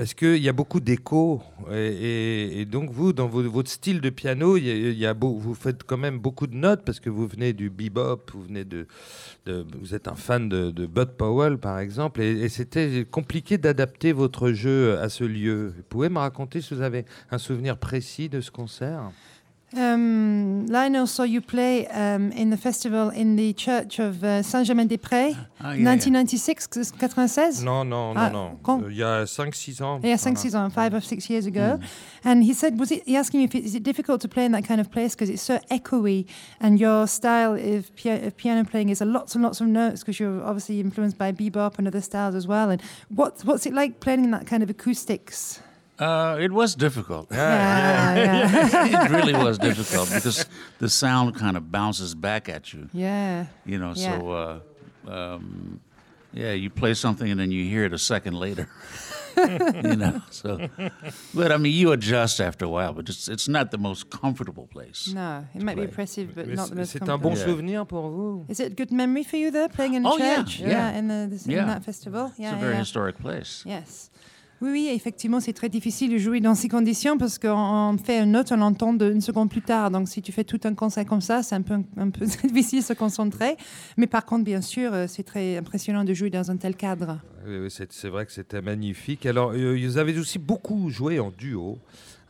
parce 0.00 0.14
qu'il 0.14 0.38
y 0.38 0.48
a 0.48 0.54
beaucoup 0.54 0.80
d'échos. 0.80 1.42
Et, 1.70 2.64
donc, 2.64 2.90
vous, 2.90 3.12
dans 3.12 3.26
votre 3.26 3.70
style 3.70 4.00
de 4.00 4.08
piano, 4.08 4.56
y 4.56 5.04
a, 5.04 5.12
vous 5.12 5.54
faites 5.54 5.84
quand 5.84 5.98
même 5.98 6.18
beaucoup 6.18 6.46
de 6.46 6.56
notes 6.56 6.86
parce 6.86 7.00
que 7.00 7.10
vous 7.10 7.26
venez 7.26 7.52
du 7.52 7.68
bebop, 7.68 8.30
vous, 8.32 8.44
venez 8.44 8.64
de, 8.64 8.86
vous 9.46 9.94
êtes 9.94 10.08
un 10.08 10.14
fan 10.14 10.48
de, 10.48 10.86
Bud 10.86 11.10
Powell, 11.18 11.58
par 11.58 11.78
exemple. 11.78 12.22
Et, 12.22 12.48
c'était 12.48 13.06
compliqué 13.10 13.58
d'adapter 13.58 14.12
votre 14.12 14.52
jeu 14.52 14.98
à 14.98 15.10
ce 15.10 15.24
lieu. 15.24 15.74
Vous 15.76 15.82
pouvez 15.82 16.08
me 16.08 16.18
raconter 16.18 16.62
si 16.62 16.72
vous 16.72 16.80
avez 16.80 17.04
un 17.30 17.36
souvenir 17.36 17.76
précis 17.76 18.30
de 18.30 18.40
ce 18.40 18.50
concert? 18.50 19.02
Um, 19.76 20.66
Lionel 20.66 21.06
saw 21.06 21.22
you 21.22 21.40
play 21.40 21.86
um, 21.86 22.32
in 22.32 22.50
the 22.50 22.56
festival 22.56 23.10
in 23.10 23.36
the 23.36 23.52
church 23.52 24.00
of 24.00 24.24
uh, 24.24 24.42
Saint-Germain-des-Prés, 24.42 25.36
ah, 25.60 25.74
yeah, 25.74 25.84
1996, 25.84 26.68
96 26.98 27.62
Non, 27.62 27.84
non, 27.84 28.16
ah, 28.16 28.30
non, 28.30 28.58
non. 28.66 28.90
Il 28.90 28.96
y 28.96 29.04
a 29.04 29.24
5-6 29.24 29.80
ans. 29.80 30.00
Yeah, 30.02 30.16
5-6 30.16 30.56
ans, 30.56 30.70
5 30.70 30.94
or 30.94 31.00
6 31.00 31.30
years 31.30 31.46
ago. 31.46 31.78
Mm. 31.78 31.84
And 32.24 32.42
he 32.42 32.52
said, 32.52 32.80
was 32.80 32.90
it, 32.90 33.04
he 33.06 33.16
asking 33.16 33.40
you 33.40 33.44
if 33.44 33.54
it, 33.54 33.64
is 33.64 33.76
it 33.76 33.84
difficult 33.84 34.20
to 34.22 34.28
play 34.28 34.44
in 34.44 34.50
that 34.52 34.64
kind 34.64 34.80
of 34.80 34.90
place 34.90 35.14
because 35.14 35.30
it's 35.30 35.42
so 35.42 35.58
echoey 35.70 36.26
and 36.60 36.80
your 36.80 37.06
style 37.06 37.54
of, 37.54 37.94
pia- 37.94 38.26
of, 38.26 38.36
piano 38.36 38.64
playing 38.64 38.88
is 38.88 39.00
a 39.00 39.04
lots 39.04 39.36
and 39.36 39.44
lots 39.44 39.60
of 39.60 39.68
notes 39.68 40.00
because 40.00 40.18
you're 40.18 40.42
obviously 40.42 40.80
influenced 40.80 41.16
by 41.16 41.30
bebop 41.30 41.78
and 41.78 41.86
other 41.86 42.00
styles 42.00 42.34
as 42.34 42.48
well. 42.48 42.70
And 42.70 42.82
what, 43.08 43.40
what's 43.44 43.66
it 43.66 43.72
like 43.72 44.00
playing 44.00 44.24
in 44.24 44.32
that 44.32 44.48
kind 44.48 44.64
of 44.64 44.70
acoustics? 44.70 45.60
Uh, 46.00 46.38
it 46.40 46.50
was 46.50 46.74
difficult. 46.74 47.28
Yeah, 47.30 48.14
yeah. 48.14 48.86
yeah. 48.86 49.04
it 49.04 49.10
really 49.10 49.34
was 49.34 49.58
difficult 49.58 50.10
because 50.10 50.46
the 50.78 50.88
sound 50.88 51.34
kind 51.34 51.56
of 51.58 51.70
bounces 51.70 52.14
back 52.14 52.48
at 52.48 52.72
you. 52.72 52.88
Yeah. 52.92 53.46
You 53.66 53.78
know, 53.78 53.92
yeah. 53.94 54.18
so 54.18 54.30
uh, 54.30 54.60
um, 55.10 55.80
yeah, 56.32 56.52
you 56.52 56.70
play 56.70 56.94
something 56.94 57.30
and 57.30 57.38
then 57.38 57.50
you 57.50 57.64
hear 57.64 57.84
it 57.84 57.92
a 57.92 57.98
second 57.98 58.34
later. 58.34 58.68
you 59.36 59.96
know, 59.96 60.20
so 60.30 60.68
but 61.34 61.52
I 61.52 61.56
mean, 61.56 61.72
you 61.72 61.92
adjust 61.92 62.40
after 62.40 62.64
a 62.64 62.68
while, 62.68 62.92
but 62.92 63.08
it's 63.08 63.28
it's 63.28 63.48
not 63.48 63.70
the 63.70 63.78
most 63.78 64.10
comfortable 64.10 64.66
place. 64.66 65.12
No, 65.14 65.46
it 65.54 65.62
might 65.62 65.74
play. 65.74 65.86
be 65.86 65.90
impressive, 65.90 66.34
but 66.34 66.48
not 66.48 66.68
the 66.68 66.76
most. 66.76 66.92
C'est 66.92 67.08
un 67.08 67.18
bon 67.18 67.36
souvenir 67.36 67.86
pour 67.86 68.10
vous. 68.10 68.44
Is 68.48 68.58
it 68.60 68.72
a 68.72 68.74
good 68.74 68.90
memory 68.90 69.22
for 69.22 69.36
you 69.36 69.50
there, 69.50 69.68
playing 69.68 69.94
in 69.94 70.04
oh, 70.04 70.18
church? 70.18 70.58
Yeah, 70.58 70.66
yeah. 70.66 70.72
yeah 70.72 70.98
in 70.98 71.08
the, 71.08 71.36
the 71.36 71.58
in 71.58 71.66
that 71.68 71.84
festival. 71.84 72.32
Yeah, 72.36 72.54
it's 72.54 72.62
a 72.62 72.66
very 72.66 72.76
historic 72.76 73.18
place. 73.18 73.62
Yes. 73.64 74.09
Oui, 74.62 74.90
effectivement, 74.92 75.40
c'est 75.40 75.54
très 75.54 75.70
difficile 75.70 76.12
de 76.12 76.18
jouer 76.18 76.40
dans 76.40 76.54
ces 76.54 76.68
conditions 76.68 77.16
parce 77.16 77.38
qu'on 77.38 77.96
fait 78.02 78.18
une 78.18 78.32
note, 78.32 78.52
on 78.52 78.56
l'entend 78.56 78.94
une 78.98 79.22
seconde 79.22 79.48
plus 79.48 79.62
tard. 79.62 79.90
Donc, 79.90 80.06
si 80.08 80.20
tu 80.20 80.32
fais 80.32 80.44
tout 80.44 80.60
un 80.64 80.74
concert 80.74 81.06
comme 81.06 81.22
ça, 81.22 81.42
c'est 81.42 81.54
un 81.54 81.62
peu, 81.62 81.78
un 81.96 82.10
peu 82.10 82.26
difficile 82.44 82.80
de 82.80 82.84
se 82.84 82.92
concentrer. 82.92 83.56
Mais 83.96 84.06
par 84.06 84.26
contre, 84.26 84.44
bien 84.44 84.60
sûr, 84.60 84.92
euh, 84.92 85.06
c'est 85.08 85.22
très 85.22 85.56
impressionnant 85.56 86.04
de 86.04 86.12
jouer 86.12 86.28
dans 86.28 86.50
un 86.50 86.58
tel 86.58 86.76
cadre. 86.76 87.20
Oui, 87.46 87.70
c'est 87.70 88.08
vrai 88.08 88.26
que 88.26 88.32
c'était 88.32 88.60
magnifique. 88.60 89.24
Alors, 89.24 89.52
euh, 89.52 89.78
vous 89.82 89.96
avez 89.96 90.18
aussi 90.18 90.38
beaucoup 90.38 90.90
joué 90.90 91.20
en 91.20 91.30
duo. 91.30 91.78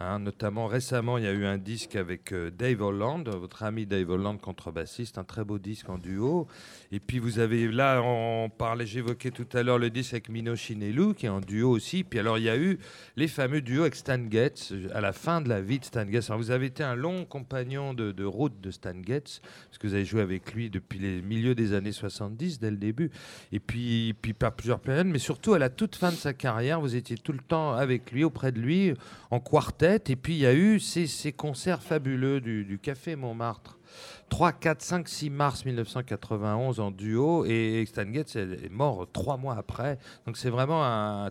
Hein, 0.03 0.19
notamment 0.19 0.67
récemment, 0.67 1.19
il 1.19 1.25
y 1.25 1.27
a 1.27 1.33
eu 1.33 1.45
un 1.45 1.59
disque 1.59 1.95
avec 1.95 2.33
euh, 2.33 2.51
Dave 2.51 2.81
Holland, 2.81 3.29
votre 3.29 3.65
ami 3.65 3.85
Dave 3.85 4.09
Holland, 4.09 4.41
contrebassiste, 4.41 5.19
un 5.19 5.25
très 5.25 5.45
beau 5.45 5.59
disque 5.59 5.91
en 5.91 5.99
duo. 5.99 6.47
Et 6.93 6.99
puis 6.99 7.21
vous 7.21 7.39
avez 7.39 7.69
là, 7.69 8.03
on 8.03 8.51
parlait, 8.51 8.85
j'évoquais 8.85 9.31
tout 9.31 9.47
à 9.53 9.63
l'heure 9.63 9.79
le 9.79 9.91
disque 9.91 10.13
avec 10.15 10.29
Mino 10.29 10.57
Shinelu, 10.57 11.15
qui 11.15 11.27
est 11.27 11.29
en 11.29 11.41
duo 11.41 11.71
aussi. 11.71 12.03
Puis 12.03 12.19
alors 12.19 12.37
il 12.37 12.45
y 12.45 12.51
a 12.51 12.57
eu 12.57 12.81
les 13.15 13.29
fameux 13.29 13.61
duos 13.61 13.83
avec 13.83 13.95
Stan 13.95 14.19
Getz 14.29 14.73
à 14.93 15.01
la 15.01 15.13
fin 15.13 15.41
de 15.41 15.49
la 15.49 15.61
vie 15.61 15.79
de 15.79 15.85
Stan 15.85 16.05
Getz. 16.11 16.31
Alors 16.31 16.41
vous 16.41 16.51
avez 16.51 16.67
été 16.67 16.83
un 16.83 16.97
long 16.97 17.25
compagnon 17.25 17.95
de, 17.95 18.25
route 18.25 18.61
de 18.61 18.73
Stan 18.73 18.95
Getz, 19.07 19.41
parce 19.41 19.79
que 19.79 19.87
vous 19.87 19.95
avez 19.95 20.05
joué 20.05 20.21
avec 20.21 20.53
lui 20.53 20.69
depuis 20.69 20.99
les 20.99 21.23
milieux 21.23 21.55
des 21.55 21.75
années 21.75 21.93
70, 21.93 22.59
dès 22.59 22.73
le 22.73 22.77
début. 22.77 23.13
Et 23.53 23.61
puis, 23.61 24.15
puis 24.21 24.33
par 24.33 24.53
plusieurs 24.53 24.81
périodes, 24.81 25.07
mais 25.07 25.21
surtout 25.21 25.55
à 25.55 25.61
la 25.61 25.69
toute 25.71 25.95
fin 25.95 26.11
de 26.11 26.17
sa 26.17 26.33
carrière, 26.33 26.81
vous 26.81 26.97
étiez 26.97 27.17
tout 27.17 27.33
le 27.33 27.39
temps 27.39 27.73
avec 27.75 28.11
lui, 28.11 28.25
auprès 28.25 28.51
de 28.51 28.59
lui, 28.59 28.95
en 29.31 29.39
quartet. 29.39 30.03
Et 30.09 30.17
puis 30.17 30.35
il 30.35 30.41
y 30.41 30.47
a 30.47 30.55
eu 30.55 30.81
ces, 30.81 31.33
concerts 31.33 31.83
fabuleux 31.83 32.41
du, 32.41 32.81
Café 32.83 33.15
Montmartre. 33.15 33.80
3, 34.31 34.53
4, 34.53 34.83
5, 34.83 35.09
6 35.09 35.31
mars 35.31 35.65
1991 35.67 36.81
en 36.81 36.91
duo 36.91 37.45
et 37.45 37.85
Stan 37.87 38.11
Getz 38.11 38.37
est 38.37 38.71
mort 38.71 39.07
trois 39.13 39.37
mois 39.37 39.57
après. 39.57 39.99
Donc 40.27 40.39
c'est 40.39 40.51
vraiment 40.51 40.85
un, 40.85 41.31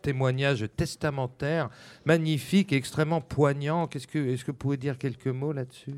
témoignage 0.00 0.66
testamentaire 0.76 1.68
magnifique 2.04 2.72
et 2.72 2.76
extrêmement 2.76 3.20
poignant. 3.20 3.86
Qu'est-ce 3.86 4.06
que, 4.06 4.18
est-ce 4.18 4.44
que 4.44 4.50
vous 4.50 4.56
pouvez 4.56 4.76
dire 4.76 4.96
quelques 4.98 5.28
mots 5.28 5.52
là-dessus? 5.52 5.94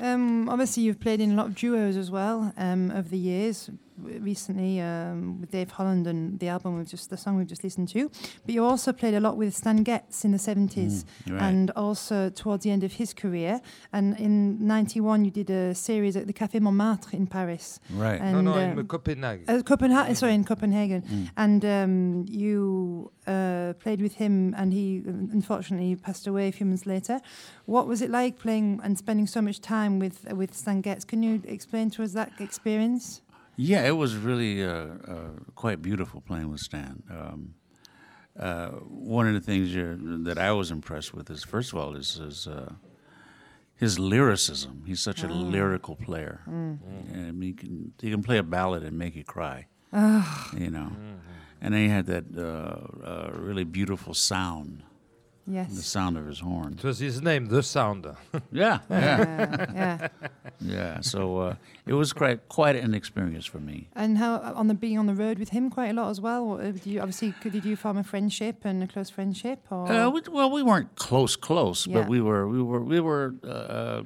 Um, 0.00 0.48
obviously, 0.48 0.84
you've 0.84 0.98
played 0.98 1.20
in 1.20 1.32
a 1.32 1.34
lot 1.34 1.48
of 1.48 1.54
duos 1.54 1.96
as 1.96 2.10
well 2.10 2.52
um, 2.56 2.90
over 2.90 3.08
the 3.10 3.18
years. 3.18 3.70
Recently, 4.02 4.80
um, 4.80 5.40
with 5.40 5.50
Dave 5.50 5.70
Holland 5.70 6.06
and 6.06 6.38
the 6.38 6.48
album 6.48 6.76
we've 6.76 6.88
just 6.88 7.10
the 7.10 7.16
song 7.16 7.36
we've 7.36 7.46
just 7.46 7.64
listened 7.64 7.88
to. 7.88 8.10
But 8.44 8.54
you 8.54 8.64
also 8.64 8.92
played 8.92 9.14
a 9.14 9.20
lot 9.20 9.36
with 9.36 9.56
Stan 9.56 9.82
Getz 9.82 10.24
in 10.24 10.32
the 10.32 10.38
seventies, 10.38 11.04
mm, 11.26 11.32
right. 11.32 11.42
and 11.42 11.70
also 11.72 12.30
towards 12.30 12.64
the 12.64 12.70
end 12.70 12.84
of 12.84 12.92
his 12.92 13.14
career. 13.14 13.60
And 13.92 14.16
in 14.18 14.66
'91, 14.66 15.24
you 15.24 15.30
did 15.30 15.50
a 15.50 15.74
series 15.74 16.16
at 16.16 16.26
the 16.26 16.32
Café 16.32 16.60
Montmartre 16.60 17.16
in 17.16 17.26
Paris. 17.26 17.80
Right. 17.90 18.20
And, 18.20 18.44
no, 18.44 18.52
no, 18.52 18.58
in 18.58 18.78
um, 18.78 18.86
Copenhagen. 18.86 19.44
Uh, 19.48 19.62
Copenhagen. 19.62 20.14
Sorry, 20.14 20.34
in 20.34 20.44
Copenhagen. 20.44 21.02
Mm. 21.02 21.30
And 21.36 21.64
um, 21.64 22.24
you 22.28 23.10
uh, 23.26 23.72
played 23.80 24.00
with 24.00 24.14
him, 24.14 24.54
and 24.56 24.72
he 24.72 25.02
unfortunately 25.06 25.96
passed 25.96 26.26
away 26.26 26.48
a 26.48 26.52
few 26.52 26.66
months 26.66 26.86
later. 26.86 27.20
What 27.64 27.86
was 27.86 28.00
it 28.00 28.10
like 28.10 28.38
playing 28.38 28.80
and 28.82 28.96
spending 28.96 29.26
so 29.26 29.42
much 29.42 29.60
time? 29.60 29.78
time 29.78 29.98
with 29.98 30.18
with 30.32 30.54
Stan 30.54 30.80
Getz. 30.80 31.04
Can 31.04 31.22
you 31.22 31.42
explain 31.44 31.90
to 31.90 32.02
us 32.02 32.12
that 32.12 32.32
experience? 32.40 33.22
Yeah, 33.60 33.82
it 33.82 33.96
was 33.96 34.16
really 34.16 34.64
uh, 34.64 34.86
uh, 35.06 35.30
quite 35.56 35.82
beautiful 35.82 36.20
playing 36.20 36.48
with 36.48 36.60
Stan. 36.60 37.02
Um, 37.10 37.54
uh, 38.38 38.68
one 38.68 39.26
of 39.26 39.34
the 39.34 39.40
things 39.40 39.74
that 40.26 40.38
I 40.38 40.52
was 40.52 40.70
impressed 40.70 41.12
with 41.12 41.28
is, 41.28 41.42
first 41.42 41.72
of 41.72 41.78
all, 41.78 41.96
is 41.96 42.14
his, 42.14 42.46
uh, 42.46 42.74
his 43.74 43.98
lyricism. 43.98 44.84
He's 44.86 45.00
such 45.00 45.24
a 45.24 45.26
ah. 45.26 45.32
lyrical 45.32 45.96
player. 45.96 46.42
Mm. 46.48 46.78
And 47.12 47.42
he 47.42 47.52
can, 47.52 47.92
he 48.00 48.12
can 48.12 48.22
play 48.22 48.38
a 48.38 48.44
ballad 48.44 48.84
and 48.84 48.96
make 48.96 49.16
you 49.16 49.24
cry. 49.24 49.66
Oh. 49.92 50.50
You 50.56 50.70
know, 50.70 50.92
mm-hmm. 50.92 51.16
and 51.60 51.74
then 51.74 51.82
he 51.82 51.88
had 51.88 52.06
that 52.06 52.24
uh, 52.36 53.06
uh, 53.06 53.30
really 53.32 53.64
beautiful 53.64 54.14
sound. 54.14 54.84
Yes. 55.50 55.74
The 55.74 55.82
sound 55.82 56.18
of 56.18 56.26
his 56.26 56.40
horn. 56.40 56.74
It 56.74 56.84
was 56.84 56.98
his 56.98 57.22
name, 57.22 57.46
The 57.46 57.62
Sounder. 57.62 58.16
yeah, 58.52 58.80
yeah. 58.90 59.66
yeah. 59.74 60.08
yeah. 60.60 61.00
So 61.00 61.38
uh, 61.38 61.54
it 61.86 61.94
was 61.94 62.12
quite 62.12 62.48
quite 62.48 62.76
an 62.76 62.92
experience 62.92 63.46
for 63.46 63.58
me. 63.58 63.88
And 63.96 64.18
how 64.18 64.40
on 64.54 64.68
the 64.68 64.74
being 64.74 64.98
on 64.98 65.06
the 65.06 65.14
road 65.14 65.38
with 65.38 65.50
him 65.50 65.70
quite 65.70 65.88
a 65.88 65.94
lot 65.94 66.10
as 66.10 66.20
well. 66.20 66.58
Did 66.58 66.84
you 66.84 67.00
obviously 67.00 67.32
did 67.42 67.64
you 67.64 67.76
form 67.76 67.96
a 67.96 68.04
friendship 68.04 68.64
and 68.64 68.82
a 68.82 68.86
close 68.86 69.08
friendship? 69.08 69.60
Or? 69.70 69.90
Uh, 69.90 70.10
we, 70.10 70.20
well, 70.30 70.50
we 70.50 70.62
weren't 70.62 70.94
close, 70.96 71.34
close, 71.34 71.86
yeah. 71.86 72.00
but 72.00 72.08
we 72.08 72.20
were 72.20 72.46
we 72.46 72.62
were 72.62 72.82
we 72.82 73.00
were. 73.00 73.34
Uh, 73.42 74.02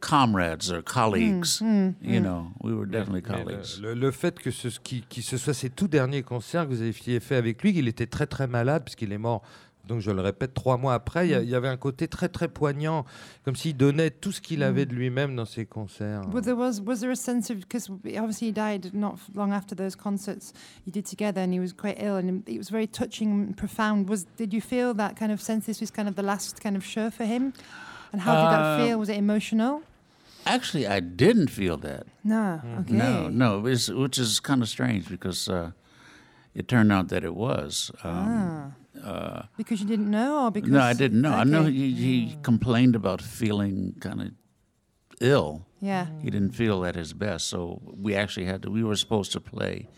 comrades 0.00 0.72
or 0.72 0.80
colleagues. 0.80 1.60
Mm, 1.60 1.68
mm, 1.68 1.94
you 2.00 2.20
mm. 2.20 2.22
know, 2.22 2.52
we 2.62 2.74
were 2.74 2.86
definitely 2.86 3.20
colleagues. 3.20 3.78
Le, 3.82 3.92
le, 3.92 4.10
fait 4.10 4.38
que 4.38 4.50
ce 4.50 4.68
qui, 4.80 5.02
qui 5.02 5.20
ce 5.20 5.36
soit 5.36 5.52
ses 5.52 5.68
tout 5.68 5.88
derniers 5.88 6.22
concerts 6.22 6.64
que 6.64 6.70
vous 6.70 6.80
avez 6.80 7.20
fait 7.20 7.36
avec 7.36 7.62
lui, 7.62 7.74
qu'il 7.74 7.86
était 7.86 8.06
très 8.06 8.26
très 8.26 8.46
malade 8.46 8.82
puisqu'il 8.82 9.12
est 9.12 9.18
mort 9.18 9.42
donc 9.86 10.00
je 10.00 10.10
le 10.10 10.20
répète, 10.20 10.54
trois 10.54 10.76
mois 10.76 10.94
après, 10.94 11.28
il 11.28 11.42
y, 11.42 11.50
y, 11.50 11.54
avait 11.54 11.68
un 11.68 11.76
côté 11.76 12.06
très 12.06 12.28
très 12.28 12.48
poignant, 12.48 13.04
comme 13.44 13.56
s'il 13.56 13.76
donnait 13.76 14.10
tout 14.10 14.32
ce 14.32 14.40
qu'il 14.40 14.62
avait 14.62 14.86
de 14.86 14.94
lui-même 14.94 15.34
dans 15.34 15.44
ses 15.44 15.66
concerts. 15.66 16.22
But 16.28 16.44
there 16.44 16.56
was 16.56 16.80
was 16.80 17.00
there 17.00 17.10
a 17.10 17.16
sense 17.16 17.50
of 17.50 17.58
because 17.58 17.90
obviously 17.90 18.48
he 18.48 18.52
died 18.52 18.92
not 18.94 19.16
long 19.34 19.52
after 19.52 19.74
those 19.74 19.96
concerts 19.96 20.52
you 20.86 20.92
did 20.92 21.06
together, 21.06 21.40
and 21.40 21.52
he 21.52 21.60
was 21.60 21.72
quite 21.72 21.96
ill, 22.00 22.16
and 22.16 22.48
it 22.48 22.58
was 22.58 22.70
very 22.70 22.86
touching 22.86 23.48
and 23.48 23.56
profound. 23.56 24.08
Was 24.08 24.26
did 24.36 24.52
you 24.52 24.60
feel 24.60 24.94
that 24.94 25.16
kind 25.16 25.32
of 25.32 25.40
sense? 25.40 25.66
This 25.66 25.80
was 25.80 25.90
kind 25.90 26.08
of 26.08 26.14
the 26.14 26.22
last 26.22 26.60
kind 26.60 26.76
of 26.76 26.84
show 26.84 27.10
for 27.10 27.24
him, 27.24 27.52
and 28.12 28.20
how 28.22 28.34
did 28.34 28.46
uh, 28.46 28.50
that 28.50 28.86
feel? 28.86 28.98
Was 28.98 29.08
it 29.08 29.16
emotional? 29.16 29.82
Actually, 30.46 30.86
I 30.86 31.00
didn't 31.00 31.48
feel 31.48 31.76
that. 31.78 32.06
No, 32.24 32.60
okay. 32.80 32.92
No, 32.94 33.28
no, 33.28 33.60
which 33.60 34.18
is 34.18 34.40
kind 34.40 34.62
of 34.62 34.68
strange 34.68 35.08
because 35.08 35.48
uh, 35.48 35.72
it 36.54 36.68
turned 36.68 36.92
out 36.92 37.08
that 37.08 37.24
it 37.24 37.34
was. 37.34 37.90
Um, 38.04 38.12
ah. 38.12 38.79
Uh, 39.02 39.42
because 39.56 39.80
you 39.80 39.86
didn't 39.86 40.10
know, 40.10 40.44
or 40.44 40.50
because 40.50 40.70
no, 40.70 40.80
I 40.80 40.92
didn't 40.92 41.20
know. 41.20 41.32
Okay. 41.32 41.40
I 41.40 41.44
know 41.44 41.64
he, 41.64 41.92
he 41.92 42.26
mm. 42.26 42.42
complained 42.42 42.94
about 42.94 43.22
feeling 43.22 43.94
kind 44.00 44.20
of 44.20 44.28
ill. 45.20 45.66
Yeah, 45.80 46.06
he 46.22 46.30
didn't 46.30 46.52
feel 46.52 46.84
at 46.84 46.94
his 46.94 47.12
best. 47.12 47.48
So 47.48 47.80
we 47.84 48.14
actually 48.14 48.46
had 48.46 48.62
to. 48.62 48.70
We 48.70 48.84
were 48.84 48.96
supposed 48.96 49.32
to 49.32 49.40
play 49.40 49.88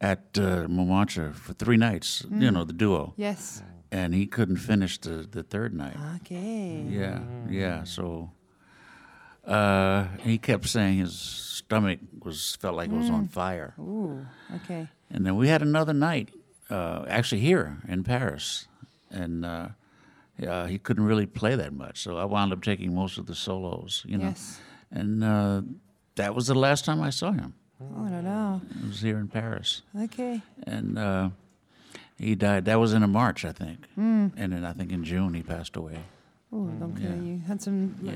at 0.00 0.36
uh, 0.36 0.66
Montmartre 0.68 1.32
for 1.32 1.52
three 1.54 1.76
nights. 1.76 2.22
Mm. 2.22 2.42
You 2.42 2.50
know, 2.50 2.64
the 2.64 2.72
duo. 2.72 3.14
Yes. 3.16 3.62
And 3.92 4.12
he 4.12 4.26
couldn't 4.26 4.56
finish 4.56 4.98
the, 4.98 5.26
the 5.30 5.44
third 5.44 5.72
night. 5.72 5.96
Okay. 6.16 6.84
Yeah, 6.88 7.20
yeah. 7.48 7.84
So 7.84 8.30
Uh, 9.46 10.08
he 10.22 10.38
kept 10.38 10.66
saying 10.66 10.98
his 10.98 11.14
stomach 11.14 11.98
was 12.22 12.56
felt 12.60 12.76
like 12.76 12.88
it 12.90 12.96
was 12.96 13.10
on 13.10 13.28
fire. 13.28 13.74
Ooh, 13.78 14.26
okay. 14.56 14.88
And 15.10 15.26
then 15.26 15.36
we 15.36 15.48
had 15.48 15.60
another 15.62 15.92
night, 15.92 16.30
uh, 16.74 17.04
actually 17.08 17.40
here 17.40 17.78
in 17.88 18.02
Paris, 18.04 18.66
and 19.10 19.44
uh, 19.44 19.68
uh, 20.46 20.66
he 20.66 20.78
couldn't 20.78 21.04
really 21.06 21.26
play 21.26 21.54
that 21.56 21.72
much. 21.72 21.96
So 22.02 22.16
I 22.18 22.24
wound 22.24 22.52
up 22.52 22.62
taking 22.62 22.94
most 22.94 23.18
of 23.18 23.26
the 23.26 23.34
solos, 23.34 24.02
you 24.06 24.18
know. 24.18 24.28
Yes. 24.28 24.60
And 24.90 25.22
uh, 25.24 25.62
that 26.16 26.34
was 26.34 26.46
the 26.46 26.54
last 26.54 26.84
time 26.84 27.00
I 27.08 27.10
saw 27.10 27.32
him. 27.32 27.54
Oh 27.80 28.08
là 28.10 28.20
là. 28.22 28.60
It 28.82 28.86
was 28.88 29.00
here 29.00 29.18
in 29.18 29.28
Paris, 29.28 29.82
Okay. 30.04 30.40
and 30.66 30.98
uh, 30.98 31.28
he 32.18 32.34
died. 32.34 32.64
That 32.64 32.78
was 32.80 32.92
in 32.92 33.02
a 33.02 33.08
March, 33.08 33.44
I 33.44 33.52
think, 33.52 33.78
and 33.96 34.32
then 34.52 34.64
I 34.64 34.72
think 34.72 34.92
in 34.92 35.04
June 35.04 35.34
he 35.34 35.42
passed 35.42 35.76
away. 35.76 35.98
Oh, 36.56 36.68
donc 36.78 37.00
yeah. 37.00 37.10
uh, 37.10 37.26
you 37.26 37.38
had 37.48 37.60
some 37.60 37.88
Yeah. 38.00 38.12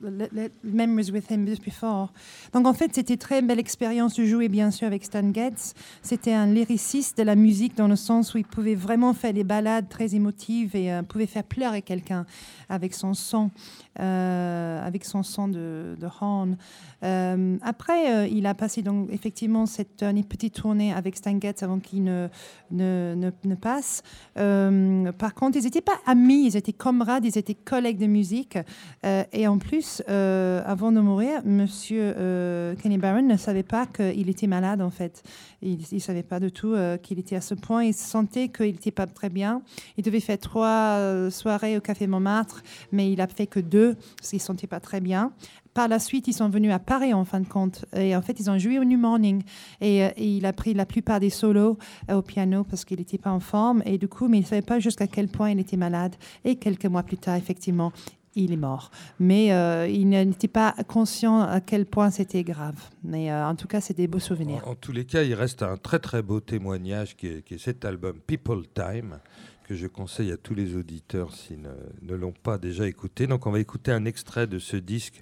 le- 0.00 0.28
le- 0.32 0.50
memories 0.62 1.10
with 1.10 1.28
him 1.28 1.44
just 1.44 1.64
before. 1.64 2.12
Donc 2.52 2.64
en 2.68 2.72
fait, 2.72 2.94
c'était 2.94 3.16
très 3.16 3.42
belle 3.42 3.58
expérience 3.58 4.14
de 4.14 4.24
jouer 4.24 4.48
bien 4.48 4.70
sûr 4.70 4.86
avec 4.86 5.04
Stan 5.04 5.32
Getz. 5.34 5.74
C'était 6.00 6.32
un 6.32 6.46
lyriciste 6.46 7.18
de 7.18 7.24
la 7.24 7.34
musique 7.34 7.76
dans 7.76 7.88
le 7.88 7.96
sens 7.96 8.32
où 8.32 8.38
il 8.38 8.44
pouvait 8.44 8.76
vraiment 8.76 9.12
faire 9.12 9.32
des 9.32 9.42
ballades 9.42 9.88
très 9.88 10.14
émotives 10.14 10.76
et 10.76 10.92
euh, 10.92 11.02
pouvait 11.02 11.26
faire 11.26 11.42
pleurer 11.42 11.82
quelqu'un 11.82 12.26
avec 12.68 12.94
son 12.94 13.12
son, 13.12 13.50
euh, 13.98 14.86
avec 14.86 15.04
son 15.04 15.24
son 15.24 15.48
de, 15.48 15.96
de 16.00 16.06
horn. 16.20 16.56
Euh, 17.02 17.56
après, 17.62 18.30
il 18.30 18.46
a 18.46 18.54
passé 18.54 18.82
donc 18.82 19.08
effectivement 19.10 19.66
cette 19.66 20.04
petite 20.28 20.54
tournée 20.54 20.92
avec 20.92 21.16
Stan 21.16 21.36
Getz 21.40 21.62
avant 21.64 21.80
qu'il 21.80 22.04
ne, 22.04 22.28
ne, 22.70 23.14
ne, 23.16 23.30
ne 23.44 23.54
passe. 23.56 24.04
Par 24.34 25.34
contre, 25.34 25.58
ils 25.58 25.64
n'étaient 25.64 25.80
pas 25.80 25.98
amis, 26.06 26.46
ils 26.46 26.56
étaient 26.56 26.72
camarades, 26.72 27.24
ils 27.24 27.36
étaient 27.36 27.54
collègues 27.54 27.79
de 27.80 28.06
musique. 28.06 28.58
Euh, 29.04 29.24
et 29.32 29.46
en 29.46 29.58
plus, 29.58 30.02
euh, 30.08 30.62
avant 30.66 30.92
de 30.92 31.00
mourir, 31.00 31.40
Monsieur 31.44 32.14
euh, 32.16 32.74
Kenny 32.76 32.98
Barron 32.98 33.22
ne 33.22 33.36
savait 33.36 33.62
pas 33.62 33.86
qu'il 33.86 34.28
était 34.28 34.46
malade 34.46 34.82
en 34.82 34.90
fait. 34.90 35.22
Il 35.62 35.78
ne 35.92 35.98
savait 35.98 36.22
pas 36.22 36.40
du 36.40 36.52
tout 36.52 36.74
qu'il 37.02 37.18
était 37.18 37.36
à 37.36 37.40
ce 37.40 37.54
point. 37.54 37.84
Il 37.84 37.94
sentait 37.94 38.48
qu'il 38.48 38.72
n'était 38.72 38.90
pas 38.90 39.06
très 39.06 39.28
bien. 39.28 39.62
Il 39.98 40.04
devait 40.04 40.20
faire 40.20 40.38
trois 40.38 41.28
soirées 41.30 41.76
au 41.76 41.80
Café 41.80 42.06
Montmartre, 42.06 42.62
mais 42.92 43.12
il 43.12 43.20
a 43.20 43.26
fait 43.26 43.46
que 43.46 43.60
deux 43.60 43.94
parce 44.16 44.30
qu'il 44.30 44.38
ne 44.38 44.40
se 44.40 44.46
sentait 44.46 44.66
pas 44.66 44.80
très 44.80 45.00
bien. 45.00 45.32
Par 45.74 45.86
la 45.86 46.00
suite, 46.00 46.26
ils 46.26 46.32
sont 46.32 46.48
venus 46.48 46.72
à 46.72 46.80
Paris 46.80 47.14
en 47.14 47.24
fin 47.24 47.40
de 47.40 47.46
compte. 47.46 47.84
Et 47.94 48.16
en 48.16 48.22
fait, 48.22 48.40
ils 48.40 48.50
ont 48.50 48.58
joué 48.58 48.78
au 48.78 48.84
New 48.84 48.98
Morning. 48.98 49.42
Et, 49.80 50.04
euh, 50.04 50.10
il 50.16 50.44
a 50.44 50.52
pris 50.52 50.74
la 50.74 50.84
plupart 50.84 51.20
des 51.20 51.30
solos 51.30 51.78
euh, 52.10 52.16
au 52.16 52.22
piano 52.22 52.64
parce 52.64 52.84
qu'il 52.84 52.98
n'était 52.98 53.18
pas 53.18 53.30
en 53.30 53.40
forme. 53.40 53.82
Et 53.86 53.96
du 53.96 54.08
coup, 54.08 54.26
mais 54.26 54.38
il 54.38 54.42
ne 54.42 54.46
savait 54.46 54.62
pas 54.62 54.80
jusqu'à 54.80 55.06
quel 55.06 55.28
point 55.28 55.50
il 55.50 55.60
était 55.60 55.76
malade. 55.76 56.16
Et 56.44 56.56
quelques 56.56 56.86
mois 56.86 57.04
plus 57.04 57.18
tard, 57.18 57.36
effectivement, 57.36 57.92
il 58.34 58.52
est 58.52 58.56
mort. 58.56 58.90
Mais 59.20 59.52
euh, 59.52 59.86
il 59.86 60.08
n'était 60.08 60.48
pas 60.48 60.74
conscient 60.88 61.40
à 61.40 61.60
quel 61.60 61.86
point 61.86 62.10
c'était 62.10 62.42
grave. 62.42 62.76
Mais 63.04 63.32
en 63.32 63.54
tout 63.54 63.68
cas, 63.68 63.80
c'est 63.80 63.96
des 63.96 64.08
beaux 64.08 64.18
souvenirs. 64.18 64.66
En, 64.66 64.74
tous 64.74 64.92
les 64.92 65.04
cas, 65.04 65.22
il 65.22 65.34
reste 65.34 65.62
un 65.62 65.76
très 65.76 66.00
très 66.00 66.22
beau 66.22 66.40
témoignage 66.40 67.16
qui 67.16 67.28
est, 67.28 67.44
qui 67.44 67.54
est 67.54 67.58
cet 67.58 67.84
album 67.84 68.18
People 68.26 68.62
Time 68.74 69.20
que 69.68 69.76
je 69.76 69.86
conseille 69.86 70.32
à 70.32 70.36
tous 70.36 70.54
les 70.54 70.74
auditeurs 70.74 71.32
s'ils 71.32 71.60
ne, 71.60 71.70
ne 72.02 72.14
l'ont 72.16 72.34
pas 72.42 72.58
déjà 72.58 72.88
écouté. 72.88 73.28
Donc 73.28 73.46
on 73.46 73.52
va 73.52 73.60
écouter 73.60 73.92
un 73.92 74.04
extrait 74.04 74.48
de 74.48 74.58
ce 74.58 74.76
disque 74.76 75.20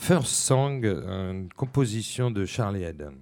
First 0.00 0.28
Song, 0.28 0.84
une 0.84 1.48
composition 1.54 2.30
de 2.30 2.46
Charlie 2.46 2.84
Haddon. 2.86 3.14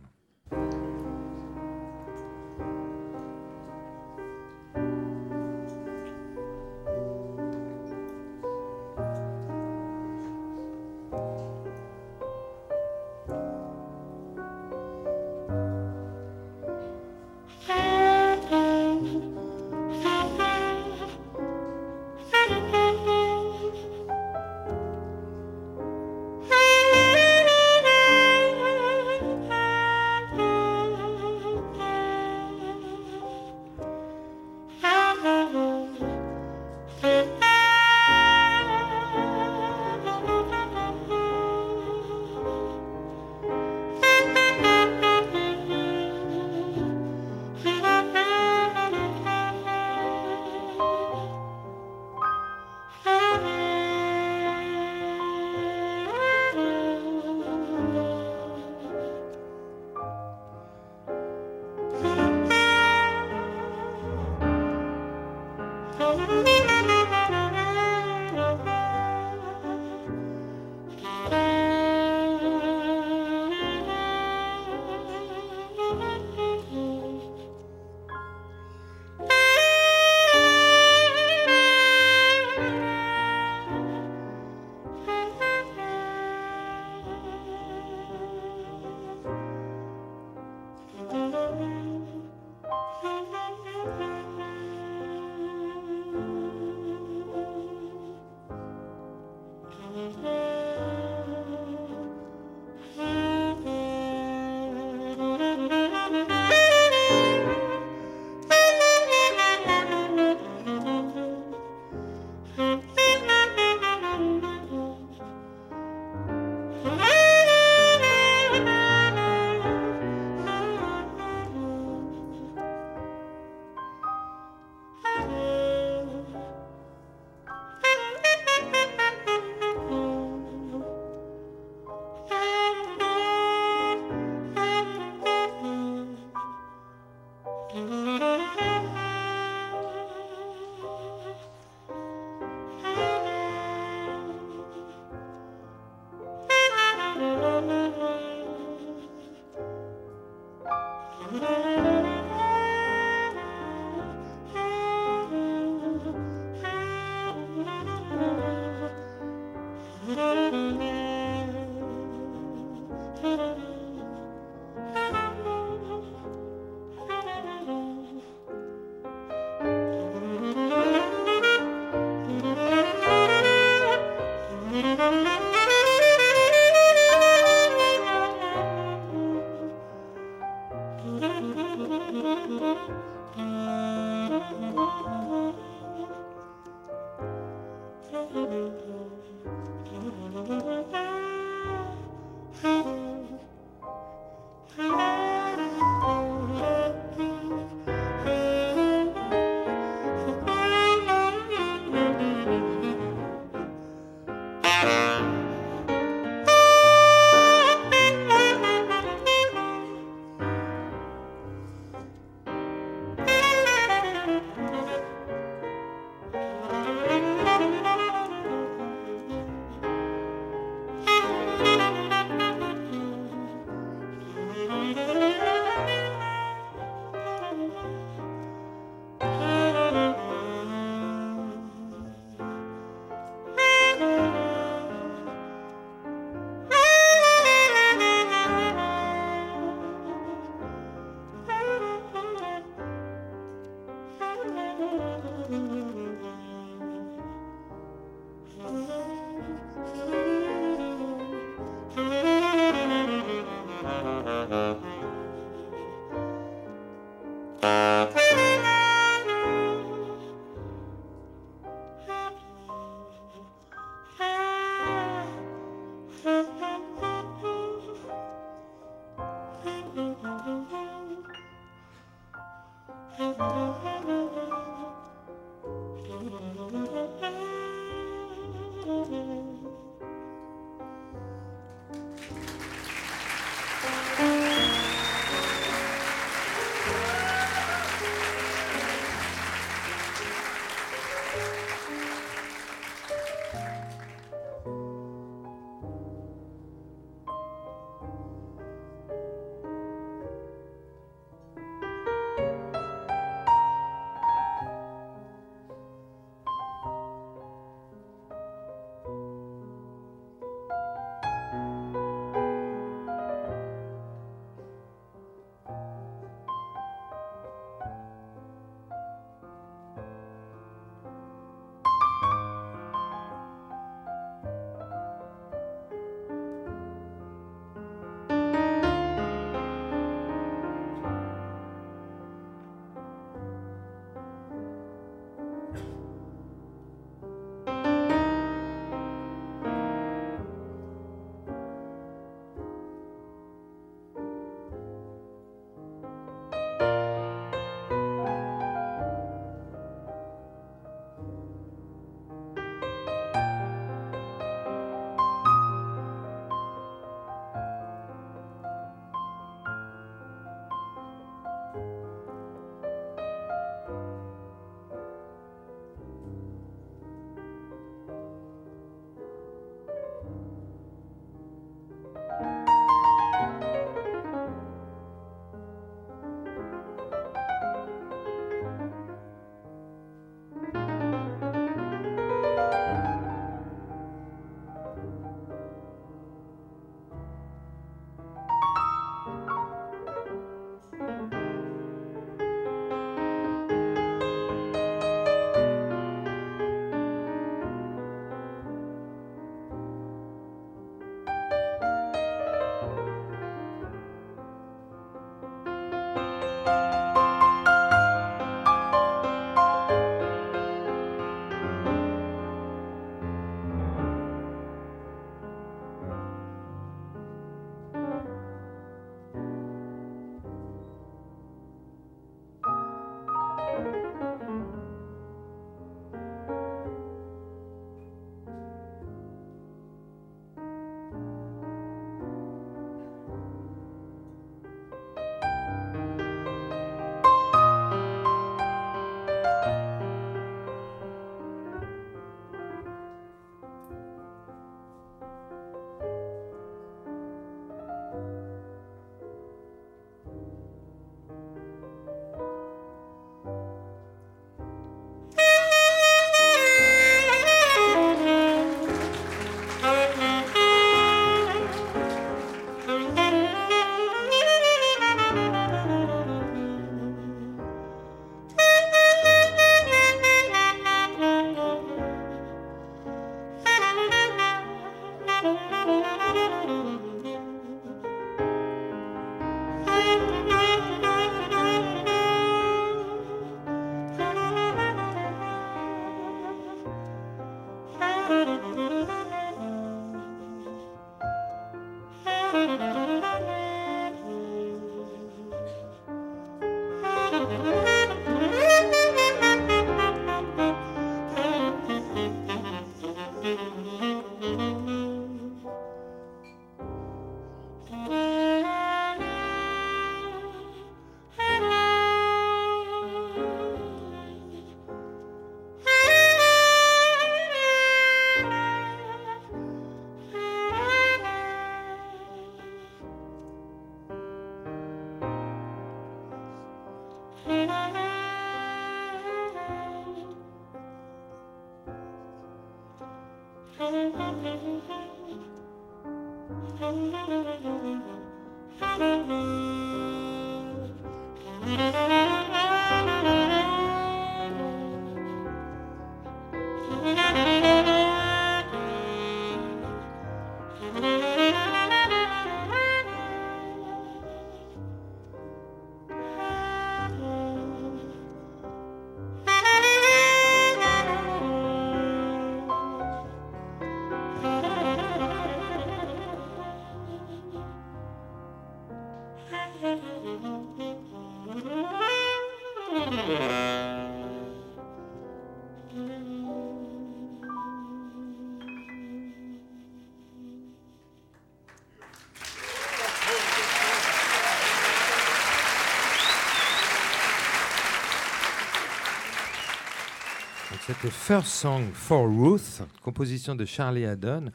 C'était 590.87 591.11
First 591.11 591.49
Song 591.49 591.83
for 591.93 592.29
Ruth, 592.29 592.81
composition 593.03 593.57
de 593.57 593.65
Charlie 593.65 594.05
Haddon. 594.05 594.53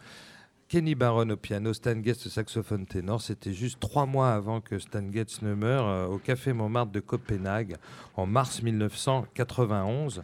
Kenny 0.69 0.95
Barron 0.95 1.29
au 1.29 1.35
piano, 1.35 1.73
Stan 1.73 2.01
Getz 2.01 2.25
au 2.25 2.29
saxophone 2.29 2.85
ténor. 2.85 3.21
C'était 3.21 3.51
juste 3.51 3.81
trois 3.81 4.05
mois 4.05 4.31
avant 4.31 4.61
que 4.61 4.79
Stan 4.79 5.03
Getz 5.11 5.41
ne 5.41 5.53
meure 5.53 5.85
euh, 5.85 6.05
au 6.07 6.19
Café 6.19 6.53
Montmartre 6.53 6.93
de 6.93 7.01
Copenhague 7.01 7.75
en 8.15 8.27
mars 8.27 8.61
1991. 8.61 10.23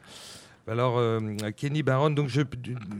Alors, 0.69 0.97
euh, 0.97 1.19
Kenny 1.55 1.81
Barron, 1.81 2.09
donc 2.09 2.27
je, 2.27 2.41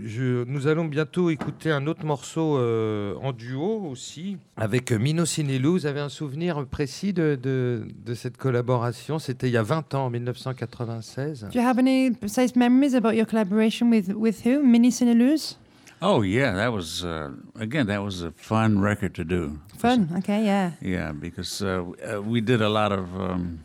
je, 0.06 0.46
nous 0.46 0.68
allons 0.68 0.86
bientôt 0.86 1.30
écouter 1.30 1.70
un 1.70 1.86
autre 1.88 2.06
morceau 2.06 2.58
euh, 2.58 3.16
en 3.22 3.34
duo 3.34 3.90
aussi, 3.92 4.38
avec 4.56 4.94
Mino 4.94 5.26
Sinelou. 5.26 5.74
Vous 5.74 5.86
avez 5.86 6.00
un 6.00 6.08
souvenir 6.08 6.66
précis 6.66 7.12
de, 7.12 7.38
de, 7.42 7.86
de 8.06 8.14
cette 8.14 8.38
collaboration? 8.38 9.20
C'était 9.20 9.50
il 9.50 9.54
y 9.54 9.58
a 9.58 9.64
20 9.64 9.96
ans, 9.96 10.06
en 10.06 10.10
1996. 10.10 11.48
Do 11.52 11.60
you 11.60 11.66
have 11.66 11.78
any 11.78 12.12
precise 12.12 12.56
memories 12.56 12.96
about 12.96 13.14
your 13.14 13.26
collaboration 13.28 13.90
with, 13.90 14.14
with 14.16 14.46
who? 14.46 14.64
Mini 14.64 14.90
Sinelous 14.90 15.58
Oh 16.00 16.22
yeah, 16.22 16.54
that 16.54 16.72
was 16.72 17.04
uh, 17.04 17.32
again 17.60 17.88
that 17.88 18.04
was 18.04 18.22
a 18.22 18.32
fun 18.32 18.80
record 18.80 19.16
to 19.16 19.24
do. 19.24 19.60
Fun, 19.80 20.08
okay, 20.20 20.46
yeah. 20.46 20.74
Yeah, 20.80 21.12
because 21.12 21.64
uh, 21.64 21.84
uh, 22.06 22.22
we 22.22 22.40
did 22.40 22.62
a 22.62 22.70
lot 22.70 22.92
of 22.92 23.20
um, 23.20 23.60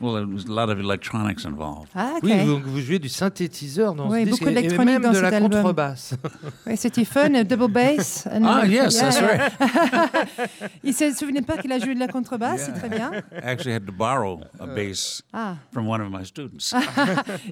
well, 0.00 0.14
there 0.14 0.26
was 0.26 0.44
a 0.46 0.52
lot 0.52 0.70
of 0.70 0.78
electronics 0.78 1.44
involved. 1.44 1.88
Ah, 1.94 2.14
ok. 2.16 2.22
Oui, 2.24 2.44
vous, 2.44 2.58
vous 2.64 2.80
jouez 2.80 2.98
du 2.98 3.08
synthétiseur 3.08 3.94
dans 3.94 4.08
Oui, 4.10 4.20
ce 4.24 4.30
disque 4.30 4.44
beaucoup 4.44 4.58
et- 4.82 4.84
même 4.84 5.02
dans 5.02 5.10
de 5.10 5.14
cet 5.14 5.22
la 5.22 5.36
album. 5.36 5.50
contrebasse. 5.50 6.14
Ouais, 6.66 6.76
C'était 6.76 7.04
fun, 7.04 7.34
euh, 7.34 7.44
double 7.44 7.72
bass. 7.72 8.26
and- 8.32 8.44
Ah 8.46 8.66
yes, 8.66 8.94
Yeah, 8.94 9.02
that's 9.02 9.20
yeah. 9.20 9.26
right. 9.26 10.50
Il 10.84 10.94
se 10.94 11.12
souvenait 11.14 11.42
pas 11.42 11.56
qu'il 11.58 11.72
a 11.72 11.78
joué 11.78 11.94
de 11.94 12.00
la 12.00 12.08
contrebasse, 12.08 12.66
c'est 12.66 12.72
très 12.78 12.88
bien. 12.88 13.10
I 13.32 13.44
actually 13.44 13.74
had 13.74 13.86
to 13.86 13.92
borrow 13.92 14.40
a 14.60 14.66
bass 14.66 15.22
Ah, 15.32 15.56
from 15.72 15.88
one 15.88 16.00
of 16.00 16.10
my 16.10 16.24
students. 16.24 16.74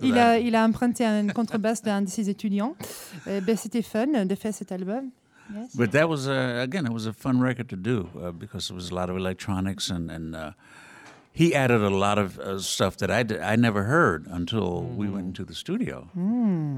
il 0.02 0.16
a, 0.18 0.38
il 0.38 0.54
a 0.54 0.64
emprunté 0.64 1.04
une 1.04 1.32
contrebasse 1.32 1.82
d'un 1.82 2.02
de 2.02 2.08
ses 2.08 2.28
étudiants. 2.28 2.74
Euh, 3.28 3.40
ben, 3.40 3.56
C'était 3.56 3.82
fun 3.82 4.24
de 4.24 4.34
faire 4.34 4.52
cet 4.54 4.72
album. 4.72 5.10
Yes. 5.54 5.76
But 5.76 5.92
that 5.92 6.08
was 6.08 6.26
uh, 6.26 6.60
again, 6.62 6.86
it 6.86 6.92
was 6.92 7.06
a 7.06 7.12
fun 7.12 7.40
record 7.40 7.68
to 7.68 7.76
do 7.76 8.08
uh, 8.16 8.32
because 8.32 8.66
there 8.66 8.76
was 8.76 8.90
a 8.90 8.94
lot 8.94 9.08
of 9.08 9.16
electronics 9.16 9.90
and 9.92 10.10
and 10.10 10.34
uh, 10.34 10.50
he 11.36 11.54
added 11.54 11.82
a 11.82 11.90
lot 11.90 12.18
of 12.18 12.38
uh, 12.38 12.58
stuff 12.58 12.96
that 12.96 13.10
I 13.10 13.22
did, 13.22 13.40
I 13.40 13.56
never 13.56 13.82
heard 13.84 14.26
until 14.38 14.82
we 15.00 15.06
went 15.14 15.26
into 15.26 15.44
the 15.44 15.54
studio. 15.54 16.08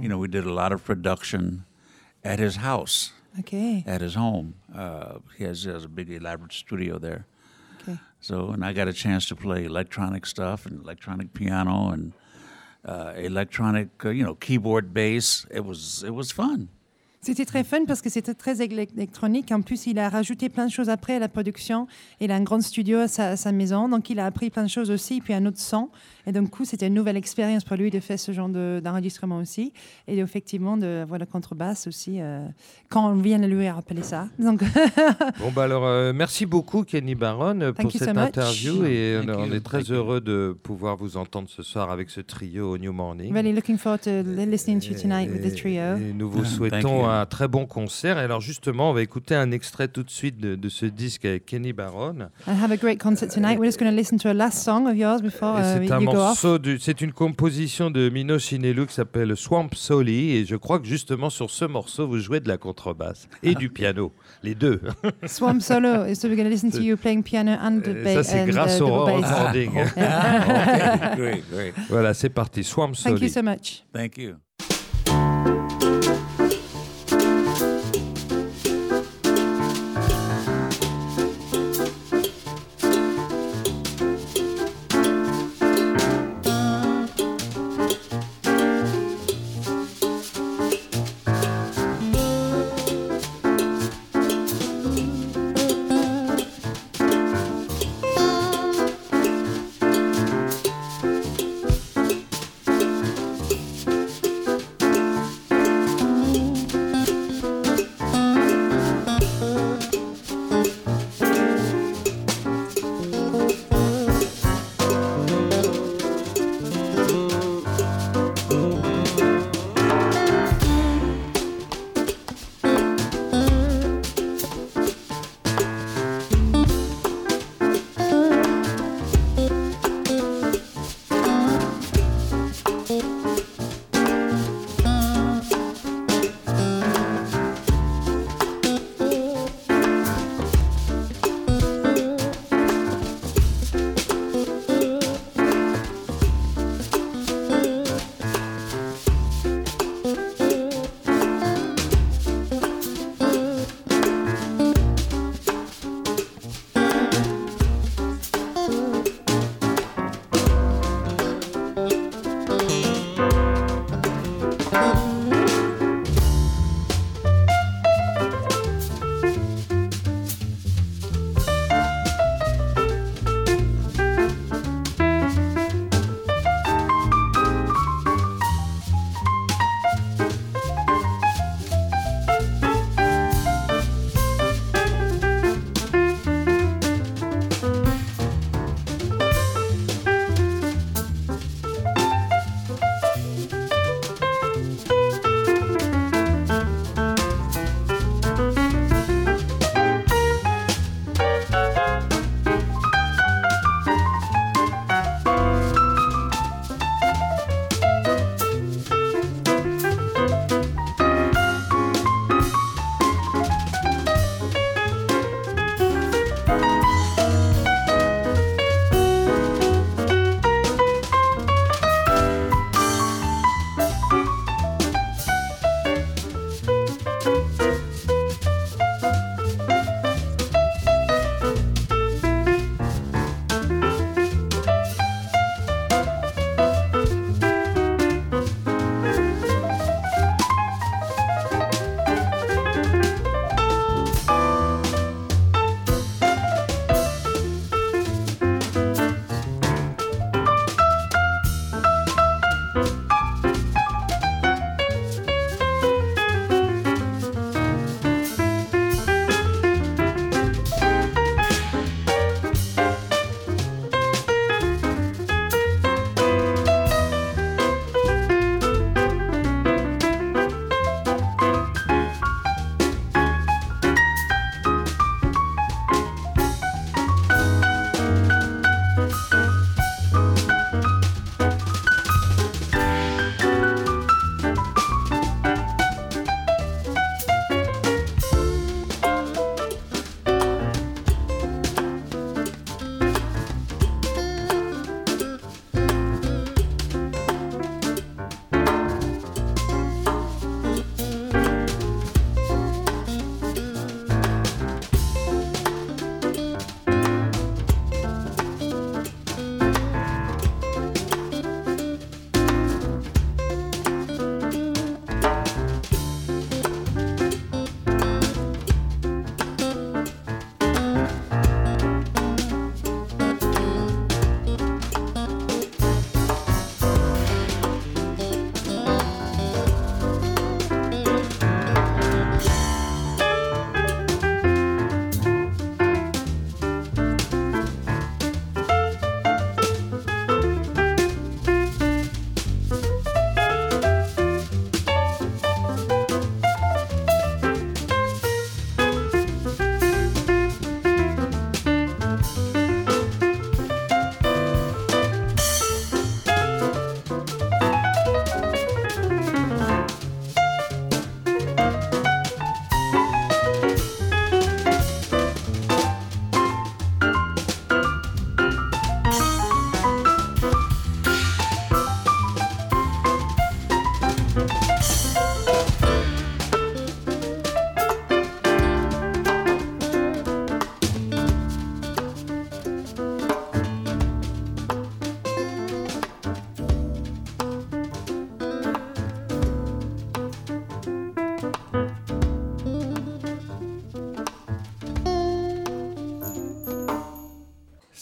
You 0.03 0.09
know, 0.09 0.19
we 0.19 0.29
did 0.29 0.45
a 0.45 0.53
lot 0.53 0.73
of 0.73 0.85
production 0.85 1.65
at 2.25 2.39
his 2.41 2.57
house, 2.57 3.13
Ok. 3.39 3.85
at 3.87 4.01
his 4.01 4.15
home. 4.15 4.55
Uh, 4.75 5.19
he 5.37 5.45
has, 5.45 5.63
he 5.65 5.71
has 5.71 5.85
a 5.85 5.89
big 5.89 6.11
elaborate 6.11 6.53
studio 6.53 6.99
there. 6.99 7.25
ok. 7.83 7.99
So, 8.21 8.51
and 8.51 8.65
I 8.65 8.73
got 8.73 8.89
a 8.89 8.93
chance 8.93 9.27
to 9.29 9.37
play 9.37 9.65
electronic 9.65 10.27
stuff 10.27 10.67
and 10.67 10.83
electronic 10.83 11.33
piano 11.35 11.91
and 11.93 12.13
uh, 12.85 13.13
electronic, 13.17 13.89
uh, 14.05 14.11
you 14.11 14.25
know, 14.25 14.35
keyboard 14.35 14.93
bass. 14.93 15.47
It 15.51 15.65
was 15.65 16.03
it 16.03 16.15
was 16.15 16.33
fun. 16.33 16.69
C'était 17.21 17.45
très 17.45 17.65
fun 17.65 17.85
parce 17.85 18.01
que 18.01 18.09
c'était 18.11 18.35
très 18.35 18.59
élec- 18.61 18.95
électronique. 18.97 19.51
En 19.51 19.61
plus, 19.61 19.87
il 19.87 19.99
a 19.99 20.09
rajouté 20.09 20.49
plein 20.49 20.67
de 20.67 20.71
choses 20.71 20.89
après 20.89 21.17
à 21.17 21.19
la 21.19 21.29
production. 21.29 21.89
Il 22.21 22.31
a 22.31 22.37
un 22.37 22.43
grand 22.43 22.61
studio 22.63 22.99
à 23.01 23.09
sa 23.09 23.53
maison, 23.53 23.89
donc 23.89 24.09
il 24.09 24.21
a 24.21 24.27
appris 24.27 24.51
plein 24.51 24.63
de 24.63 24.69
choses 24.69 24.91
aussi, 24.91 25.21
puis 25.21 25.35
un 25.35 25.45
autre 25.45 25.59
son. 25.59 25.91
Et 26.29 26.33
donc, 26.33 26.45
du 26.45 26.51
coup, 26.51 26.65
c'était 26.65 26.87
une 26.87 26.95
nouvelle 26.95 27.17
expérience 27.17 27.65
pour 27.65 27.77
lui 27.77 27.91
de 27.91 28.01
faire 28.01 28.19
ce 28.21 28.33
genre 28.33 28.49
de- 28.51 28.81
d'enregistrement 28.85 29.39
aussi. 29.39 29.73
Et 30.07 30.19
effectivement, 30.19 30.77
de 30.77 31.05
voir 31.09 31.19
la 31.19 31.27
contrebasse 31.27 31.87
aussi, 31.87 32.19
euh, 32.21 32.47
quand 32.91 33.09
on 33.11 33.15
vient 33.15 33.39
de 33.39 33.47
lui 33.47 33.69
rappeler 33.69 34.03
ça. 34.03 34.29
Donc, 34.39 34.61
Bon, 35.41 35.51
bah 35.55 35.65
alors, 35.65 35.85
euh, 35.87 36.13
merci 36.15 36.47
beaucoup, 36.47 36.83
Kenny 36.85 37.15
Barron, 37.15 37.61
euh, 37.61 37.73
pour 37.73 37.91
cette 37.91 38.03
so 38.05 38.15
much. 38.15 38.19
interview. 38.29 38.85
Et 38.85 39.19
Thank 39.27 39.37
on, 39.39 39.45
you. 39.47 39.55
est 39.55 39.61
très 39.61 39.79
Thank 39.79 39.89
you. 39.89 39.95
heureux 39.95 40.21
de 40.21 40.57
pouvoir 40.63 40.97
vous 40.97 41.17
entendre 41.17 41.49
ce 41.49 41.63
soir 41.63 41.91
avec 41.91 42.11
ce 42.11 42.21
trio 42.21 42.73
au 42.73 42.79
New 42.79 42.93
Morning. 42.93 43.33
really 43.33 43.53
looking 43.53 43.79
forward 43.79 44.01
to 44.03 44.11
li- 44.23 44.47
listening 44.47 44.81
to 44.81 44.89
you 44.93 45.01
tonight 45.01 45.31
with 45.31 45.43
the 45.43 45.57
trio. 45.57 45.97
Et 45.97 46.13
nous 46.15 46.29
vous 46.31 46.43
Thank 46.43 46.53
souhaitons 46.53 47.01
you. 47.05 47.07
un 47.07 47.25
très 47.27 47.49
bon 47.49 47.65
concert. 47.67 48.19
Et 48.19 48.23
alors 48.23 48.41
justement, 48.41 48.91
on 48.91 48.93
va 48.93 49.03
écouter 49.03 49.35
un 49.35 49.51
extrait 49.51 49.89
tout 49.89 50.03
de 50.03 50.11
suite 50.11 50.39
de, 50.39 50.55
de 50.57 50.69
ce 50.69 50.85
disque 50.87 51.25
avec 51.25 51.47
Kenny 51.47 51.73
Barron. 51.73 52.29
And 52.47 52.53
have 52.63 52.71
a 52.73 52.77
great 52.77 53.01
concert 53.01 53.29
tonight. 53.29 53.59
We're 53.59 53.65
just 53.67 53.79
going 53.79 53.91
to 53.91 53.97
listen 53.97 54.19
to 54.19 54.29
a 54.29 54.35
last 54.35 54.63
song 54.63 54.87
of 54.87 54.97
yours 54.97 55.23
before 55.23 55.59
Et 55.59 55.79
uh, 55.79 55.83
you 55.83 56.07
go. 56.07 56.18
Morceau, 56.27 56.59
du- 56.59 56.79
c'est 56.79 57.01
une 57.01 57.13
composition 57.13 57.91
de 57.91 58.09
Mino 58.09 58.39
Sinelou 58.39 58.87
qui 58.87 58.95
s'appelle 58.95 59.37
Swamp 59.37 59.71
Soli. 59.75 60.37
Et 60.37 60.45
je 60.47 60.57
crois 60.57 60.79
que 60.79 60.87
justement 60.87 61.31
sur 61.31 61.51
ce 61.51 61.65
morceau, 61.65 62.07
vous 62.07 62.19
jouez 62.19 62.41
de 62.41 62.49
la 62.49 62.57
contrebasse 62.59 63.29
et 63.43 63.55
du 63.55 63.71
piano, 63.71 64.13
les 64.43 64.55
deux. 64.55 64.81
Swamp 65.27 65.61
Solo. 65.61 66.13
So 66.15 66.29
we're 66.29 66.37
to 66.37 66.49
listen 66.49 66.71
to 66.71 66.81
you 66.81 66.97
playing 66.97 67.23
piano 67.23 67.53
and 67.61 67.81
Et 67.87 67.95
bass. 68.05 68.15
ça, 68.15 68.23
c'est 68.25 68.47
grâce 68.47 68.79
uh, 68.79 68.83
au 68.83 69.05
recording. 69.05 69.71
Voilà, 71.89 72.15
c'est 72.15 72.31
parti. 72.31 72.65
Swamp 72.65 72.93
Thank 72.93 73.21
you 73.21 73.29
Soli. 73.29 73.31
so 73.31 73.43
much. 73.43 73.85
Thank 73.93 74.19
you. 74.19 74.35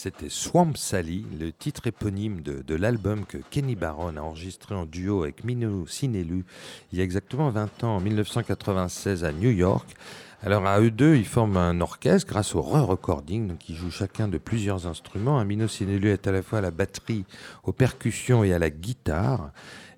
C'était 0.06 0.28
Swamp 0.28 0.74
Sally, 0.76 1.26
le 1.36 1.50
titre 1.50 1.88
éponyme 1.88 2.40
de, 2.40 2.74
l'album 2.76 3.24
que 3.26 3.38
Kenny 3.50 3.74
Barron 3.74 4.16
a 4.16 4.20
enregistré 4.20 4.72
en 4.72 4.86
duo 4.86 5.24
avec 5.24 5.42
Mino 5.42 5.84
Sinelu 5.88 6.44
il 6.92 6.98
y 6.98 7.00
a 7.00 7.04
exactement 7.04 7.50
20 7.50 7.82
ans, 7.82 7.96
en 7.96 8.00
1996 8.00 9.24
à 9.24 9.32
New 9.32 9.50
York. 9.50 9.96
Alors 10.44 10.64
à 10.64 10.78
eux 10.80 10.92
deux, 10.92 11.16
ils 11.16 11.26
forment 11.26 11.56
un 11.56 11.80
orchestre 11.80 12.28
grâce 12.28 12.54
au 12.54 12.62
re-recording, 12.62 13.48
donc 13.48 13.68
ils 13.68 13.74
jouent 13.74 13.90
chacun 13.90 14.28
de 14.28 14.38
plusieurs 14.38 14.86
instruments. 14.86 15.44
Mino 15.44 15.66
Sinelu 15.66 16.10
est 16.10 16.28
à 16.28 16.30
la 16.30 16.42
fois 16.42 16.58
à 16.60 16.62
la 16.62 16.70
batterie, 16.70 17.24
aux 17.64 17.72
percussions 17.72 18.44
et 18.44 18.52
à 18.52 18.60
la 18.60 18.70
guitare. 18.70 19.50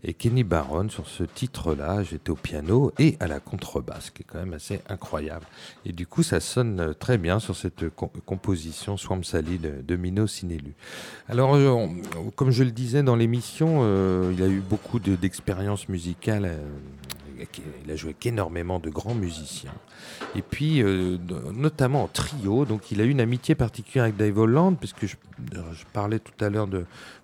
Et 0.04 0.14
Kenny 0.14 0.44
Barron, 0.44 0.88
sur 0.88 1.08
ce 1.08 1.24
titre-là, 1.24 2.02
j'étais 2.04 2.30
au 2.30 2.36
piano 2.36 2.92
et 2.98 3.16
à 3.18 3.26
la 3.26 3.40
contrebasse, 3.40 4.10
qui 4.10 4.22
est 4.22 4.24
quand 4.24 4.38
même 4.38 4.52
assez 4.52 4.80
incroyable. 4.88 5.44
Et 5.84 5.92
du 5.92 6.06
coup, 6.06 6.22
ça 6.22 6.38
sonne 6.38 6.94
très 6.98 7.18
bien 7.18 7.40
sur 7.40 7.56
cette 7.56 7.88
composition 8.24 8.96
Swamp 8.96 9.24
Sally 9.24 9.58
de, 9.58 9.96
Mino 9.96 10.26
Sinelu. 10.26 10.74
Alors, 11.28 11.56
euh, 11.56 11.86
comme 12.36 12.50
je 12.50 12.62
le 12.62 12.70
disais 12.70 13.02
dans 13.02 13.16
l'émission, 13.16 13.80
euh, 13.82 14.32
il 14.36 14.42
a 14.42 14.46
eu 14.46 14.60
beaucoup 14.60 15.00
d'expériences 15.00 15.88
musicales. 15.88 16.44
Euh, 16.44 16.58
il 17.84 17.90
a 17.90 17.96
joué 17.96 18.10
avec 18.10 18.26
énormément 18.26 18.78
de 18.78 18.90
grands 18.90 19.14
musiciens. 19.14 19.74
Et 20.34 20.42
puis, 20.42 20.82
notamment 21.54 22.04
en 22.04 22.08
trio. 22.08 22.64
Donc, 22.64 22.90
il 22.90 23.00
a 23.00 23.04
eu 23.04 23.10
une 23.10 23.20
amitié 23.20 23.54
particulière 23.54 24.04
avec 24.04 24.16
Dave 24.16 24.38
Holland, 24.38 24.76
puisque 24.78 25.06
je, 25.06 25.16
je 25.52 25.84
parlais 25.92 26.18
tout 26.18 26.44
à 26.44 26.48
l'heure 26.48 26.68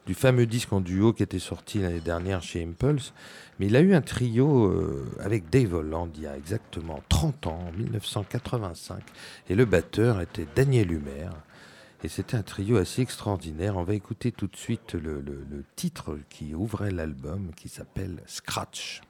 du 0.06 0.14
fameux 0.14 0.46
disque 0.46 0.72
en 0.72 0.80
duo 0.80 1.12
qui 1.12 1.22
était 1.22 1.38
sorti 1.38 1.78
l'année 1.80 2.00
dernière 2.00 2.42
chez 2.42 2.62
Impulse. 2.62 3.12
Mais 3.58 3.66
il 3.66 3.76
a 3.76 3.80
eu 3.80 3.94
un 3.94 4.00
trio 4.00 4.66
euh, 4.66 5.06
avec 5.20 5.48
Dave 5.48 5.74
Holland 5.74 6.10
il 6.16 6.22
y 6.22 6.26
a 6.26 6.36
exactement 6.36 7.02
30 7.08 7.46
ans, 7.46 7.68
en 7.68 7.72
1985. 7.72 9.02
Et 9.48 9.54
le 9.54 9.64
batteur 9.64 10.20
était 10.20 10.46
Daniel 10.54 10.92
Humer. 10.92 11.30
Et 12.02 12.08
c'était 12.08 12.36
un 12.36 12.42
trio 12.42 12.76
assez 12.76 13.00
extraordinaire. 13.00 13.76
On 13.76 13.84
va 13.84 13.94
écouter 13.94 14.30
tout 14.30 14.46
de 14.46 14.56
suite 14.56 14.94
le 14.94 15.24
titre 15.74 16.18
qui 16.28 16.54
ouvrait 16.54 16.90
l'album 16.90 17.50
qui 17.56 17.68
s'appelle 17.70 18.18
Scratch. 18.26 19.00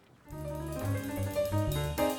Música 0.43 2.14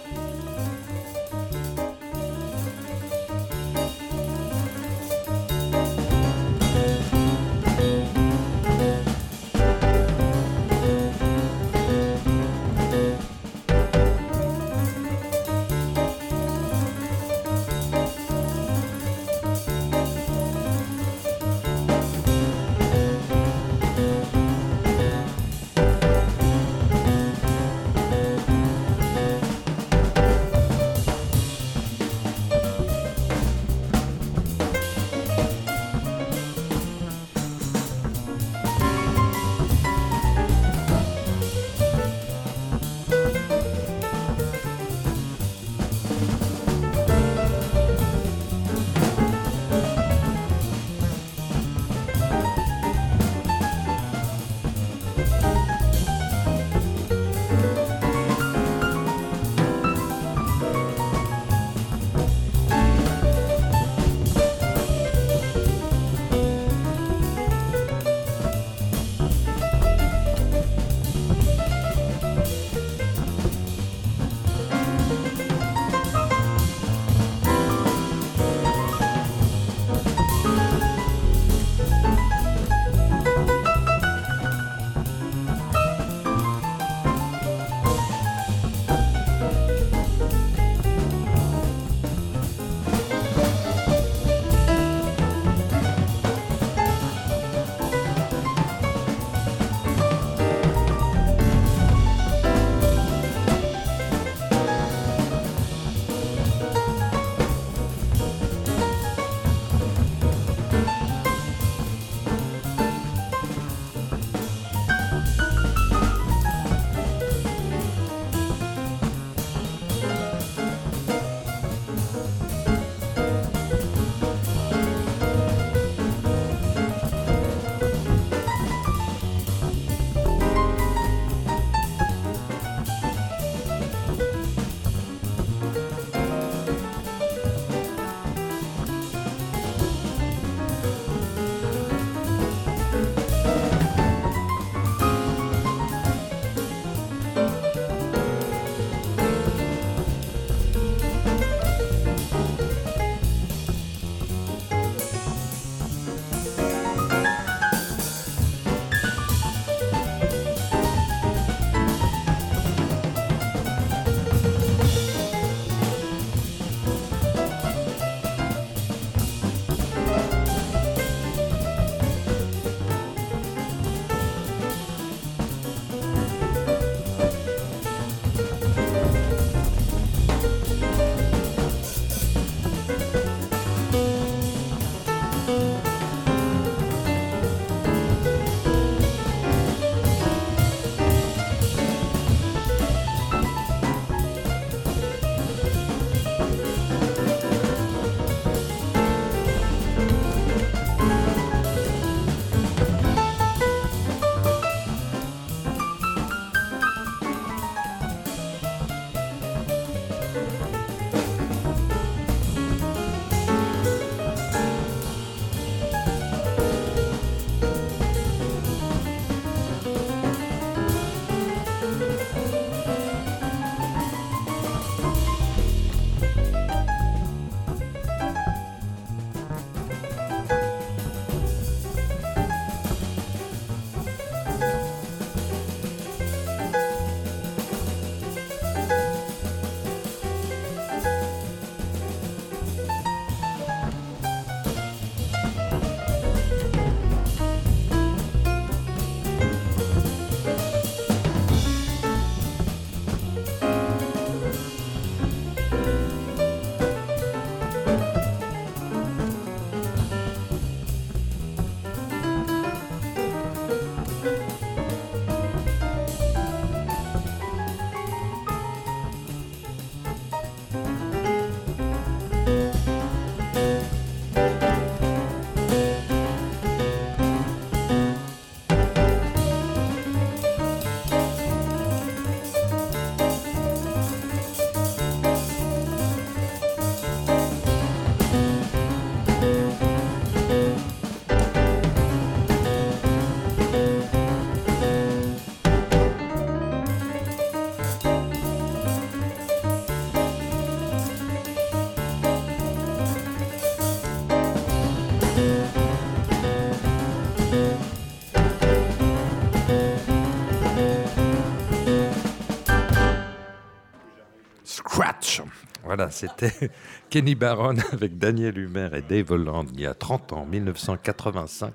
Voilà, 315.96 316.12
c'était 316.12 316.52
Kenny 317.10 317.36
Barron 317.36 317.78
avec 317.93 318.18
Daniel 318.18 318.58
Humer 318.58 318.89
et 318.96 319.02
Dave 319.02 319.32
Holland 319.32 319.66
il 319.74 319.80
y 319.80 319.86
a 319.86 319.93
30 319.93 320.34
ans, 320.34 320.46
1985. 320.46 321.74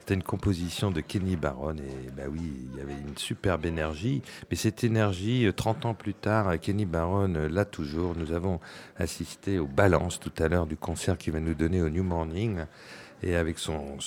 C'était 0.00 0.14
une 0.14 0.24
composition 0.24 0.90
de 0.90 1.00
Kenny 1.00 1.36
Barron 1.36 1.76
et 1.76 2.10
bah 2.10 2.24
oui, 2.28 2.40
il 2.72 2.76
y 2.76 2.82
avait 2.82 3.00
une 3.00 3.16
superbe 3.16 3.66
énergie. 3.66 4.22
Mais 4.50 4.56
cette 4.56 4.82
énergie, 4.82 5.48
30 5.54 5.86
ans 5.86 5.94
plus 5.94 6.14
tard, 6.14 6.58
Kenny 6.58 6.84
Barron 6.84 7.32
l'a 7.48 7.64
toujours. 7.64 8.16
Nous 8.16 8.32
avons 8.32 8.58
assisté 8.96 9.60
au 9.60 9.68
balance 9.68 10.18
tout 10.18 10.32
à 10.42 10.48
l'heure 10.48 10.66
du 10.66 10.76
concert 10.76 11.16
qu'il 11.16 11.32
va 11.32 11.38
nous 11.38 11.54
donner 11.54 11.80
au 11.80 11.90
New 11.90 12.02
Morning 12.02 12.64
et 13.22 13.36
avec 13.36 13.58
son, 13.58 13.98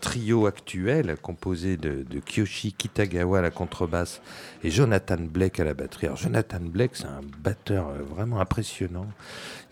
trio 0.00 0.46
actuel 0.46 1.16
composé 1.20 1.76
de, 1.76 2.02
de, 2.02 2.20
Kyoshi 2.20 2.72
Kitagawa 2.72 3.38
à 3.38 3.42
la 3.42 3.50
contrebasse 3.50 4.20
et 4.62 4.70
Jonathan 4.70 5.16
Blake 5.18 5.58
à 5.60 5.64
la 5.64 5.74
batterie. 5.74 6.06
Alors 6.06 6.18
Jonathan 6.18 6.60
Blake, 6.60 6.92
c'est 6.94 7.06
un 7.06 7.22
batteur 7.42 7.88
euh, 7.88 8.02
vraiment 8.02 8.40
impressionnant. 8.40 9.06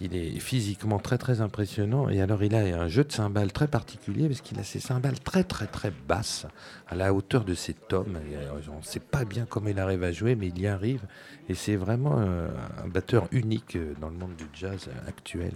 Il 0.00 0.16
est 0.16 0.38
physiquement 0.38 0.98
très 0.98 1.18
très 1.18 1.40
impressionnant 1.40 2.08
et 2.08 2.20
alors 2.20 2.42
il 2.42 2.54
a 2.54 2.60
un 2.60 2.88
jeu 2.88 3.04
de 3.04 3.12
cymbales 3.12 3.52
très 3.52 3.68
particulier 3.68 4.28
parce 4.28 4.40
qu'il 4.40 4.58
a 4.58 4.64
ses 4.64 4.80
cymbales 4.80 5.20
très 5.20 5.44
très 5.44 5.66
très 5.66 5.92
basses 6.06 6.46
à 6.88 6.94
la 6.94 7.12
hauteur 7.12 7.44
de 7.44 7.54
ses 7.54 7.74
tomes. 7.74 8.18
Euh, 8.32 8.50
on 8.72 8.78
ne 8.78 8.84
sait 8.84 9.00
pas 9.00 9.24
bien 9.24 9.46
comment 9.48 9.68
il 9.68 9.78
arrive 9.78 10.04
à 10.04 10.12
jouer 10.12 10.36
mais 10.36 10.48
il 10.48 10.60
y 10.60 10.66
arrive 10.66 11.02
et 11.48 11.54
c'est 11.54 11.76
vraiment 11.76 12.16
euh, 12.18 12.48
un 12.82 12.88
batteur 12.88 13.28
unique 13.30 13.76
dans 14.00 14.08
le 14.08 14.16
monde 14.16 14.36
du 14.36 14.46
jazz 14.54 14.88
actuel. 15.06 15.52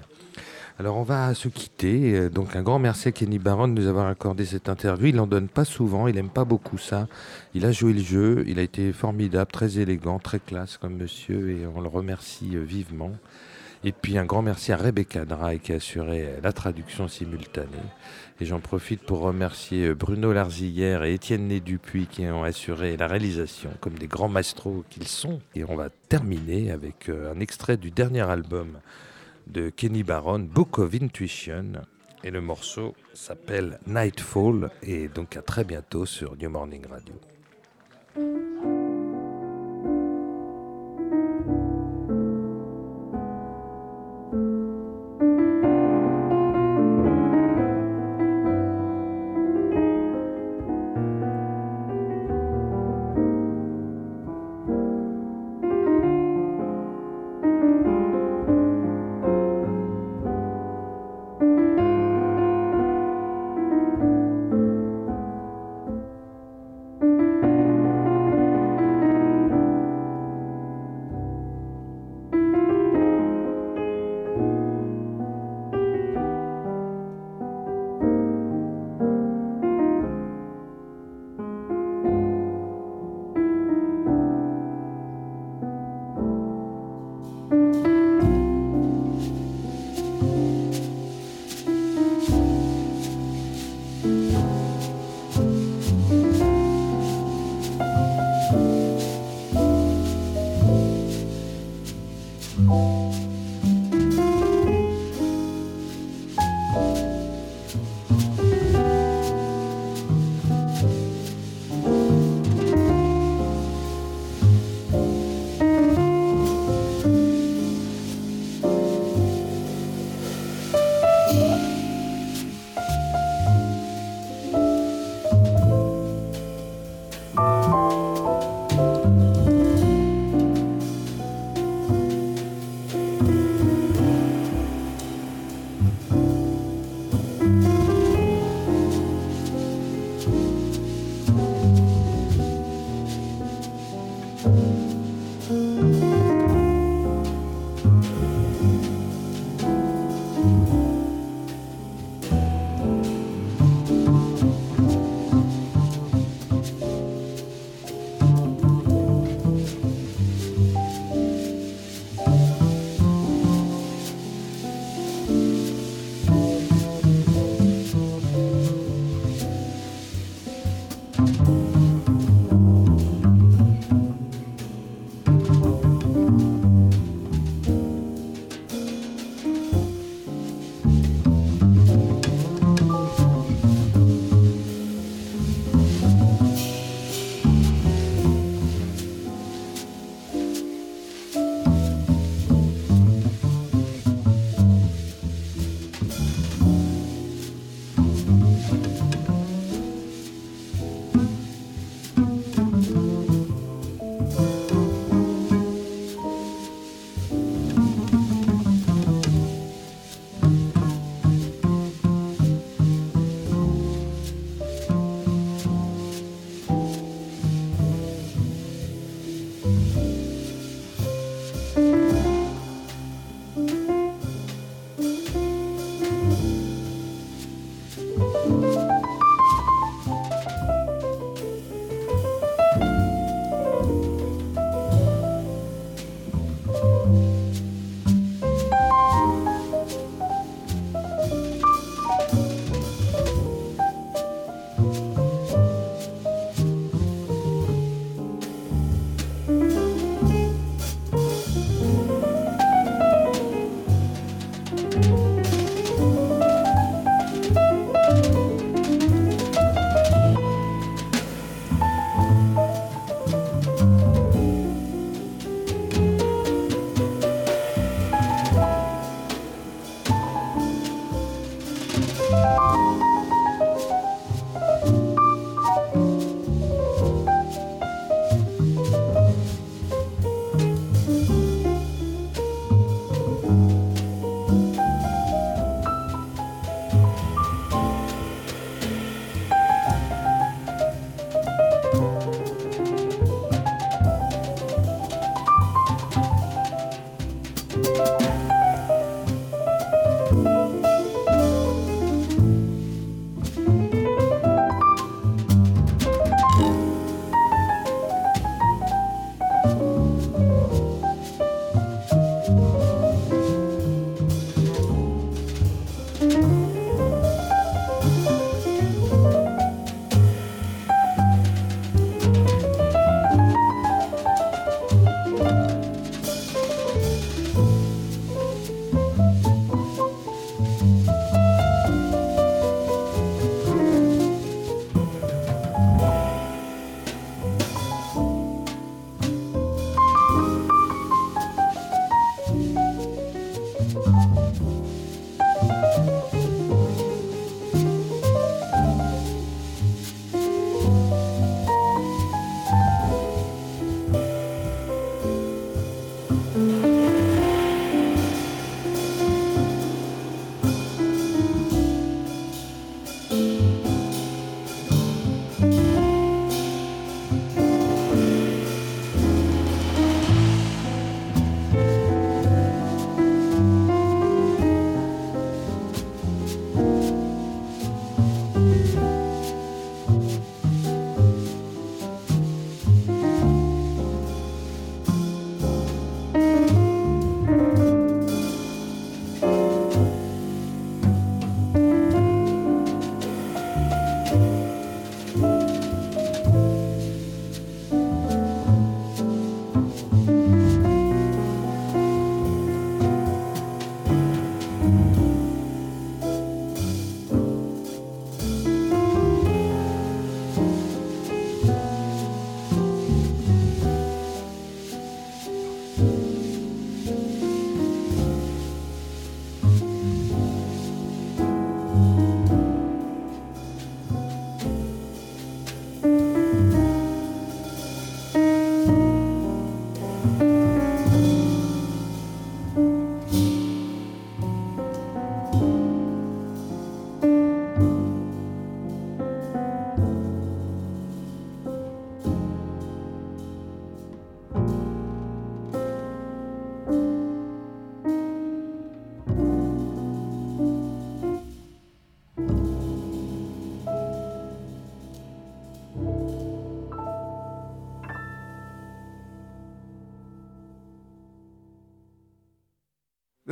Alors 0.78 0.96
on 0.96 1.02
va 1.02 1.34
se 1.34 1.48
quitter. 1.48 2.14
Euh, 2.14 2.28
donc 2.30 2.56
un 2.56 2.62
grand 2.62 2.78
merci 2.78 3.08
à 3.08 3.12
Kenny 3.12 3.38
Barron 3.38 3.68
de 3.68 3.74
nous 3.74 3.86
avoir 3.86 4.06
accordé 4.06 4.46
cette 4.46 4.70
interview. 4.70 5.08
Il 5.08 5.16
n'en 5.16 5.26
donne 5.26 5.48
pas 5.48 5.66
souvent, 5.66 6.08
il 6.08 6.14
n'aime 6.14 6.30
pas 6.30 6.46
beaucoup 6.46 6.78
ça. 6.78 7.08
Il 7.54 7.66
a 7.66 7.72
joué 7.72 7.92
le 7.92 8.00
jeu, 8.00 8.44
il 8.46 8.58
a 8.58 8.62
été 8.62 8.92
formidable, 8.92 9.50
très 9.50 9.78
élégant, 9.78 10.18
très 10.18 10.38
classe 10.40 10.78
comme 10.78 10.96
monsieur 10.96 11.50
et 11.50 11.66
on 11.66 11.82
le 11.82 11.88
remercie 11.88 12.56
euh, 12.56 12.62
vivement. 12.62 13.12
Et 13.84 13.92
puis 13.92 14.16
un 14.16 14.24
grand 14.24 14.42
merci 14.42 14.72
à 14.72 14.76
Rebecca 14.76 15.24
Dry 15.26 15.58
qui 15.58 15.72
a 15.72 15.76
assuré 15.76 16.22
euh, 16.22 16.40
la 16.42 16.54
traduction 16.54 17.06
simultanée. 17.06 17.68
Et 18.40 18.46
j'en 18.46 18.60
profite 18.60 19.02
pour 19.02 19.20
remercier 19.20 19.92
Bruno 19.92 20.32
Larzillière 20.32 21.04
et 21.04 21.12
Étienne 21.12 21.48
Né 21.48 21.60
Dupuis 21.60 22.06
qui 22.06 22.24
ont 22.26 22.44
assuré 22.44 22.96
la 22.96 23.08
réalisation 23.08 23.68
comme 23.80 23.94
des 23.94 24.08
grands 24.08 24.30
maestros 24.30 24.84
qu'ils 24.88 25.06
sont. 25.06 25.38
Et 25.54 25.64
on 25.64 25.76
va 25.76 25.90
terminer 26.08 26.72
avec 26.72 27.10
un 27.10 27.38
extrait 27.40 27.76
du 27.76 27.90
dernier 27.90 28.22
album 28.22 28.78
de 29.47 29.70
Kenny 29.70 30.03
Barron, 30.03 30.40
Book 30.40 30.78
of 30.78 30.95
Intuition. 30.95 31.72
Et 32.24 32.30
le 32.30 32.40
morceau 32.40 32.95
s'appelle 33.14 33.78
Nightfall. 33.86 34.70
Et 34.82 35.09
donc 35.09 35.36
à 35.36 35.43
très 35.43 35.64
bientôt 35.64 36.07
sur 36.07 36.36
New 36.36 36.51
Morning 36.51 36.84
Radio. 36.86 37.14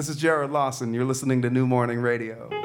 This 0.01 0.09
is 0.09 0.17
Jared 0.17 0.51
Lawson. 0.51 0.95
You're 0.95 1.05
listening 1.05 1.43
to 1.43 1.51
New 1.51 1.67
Morning 1.67 2.01
Radio. 2.01 2.60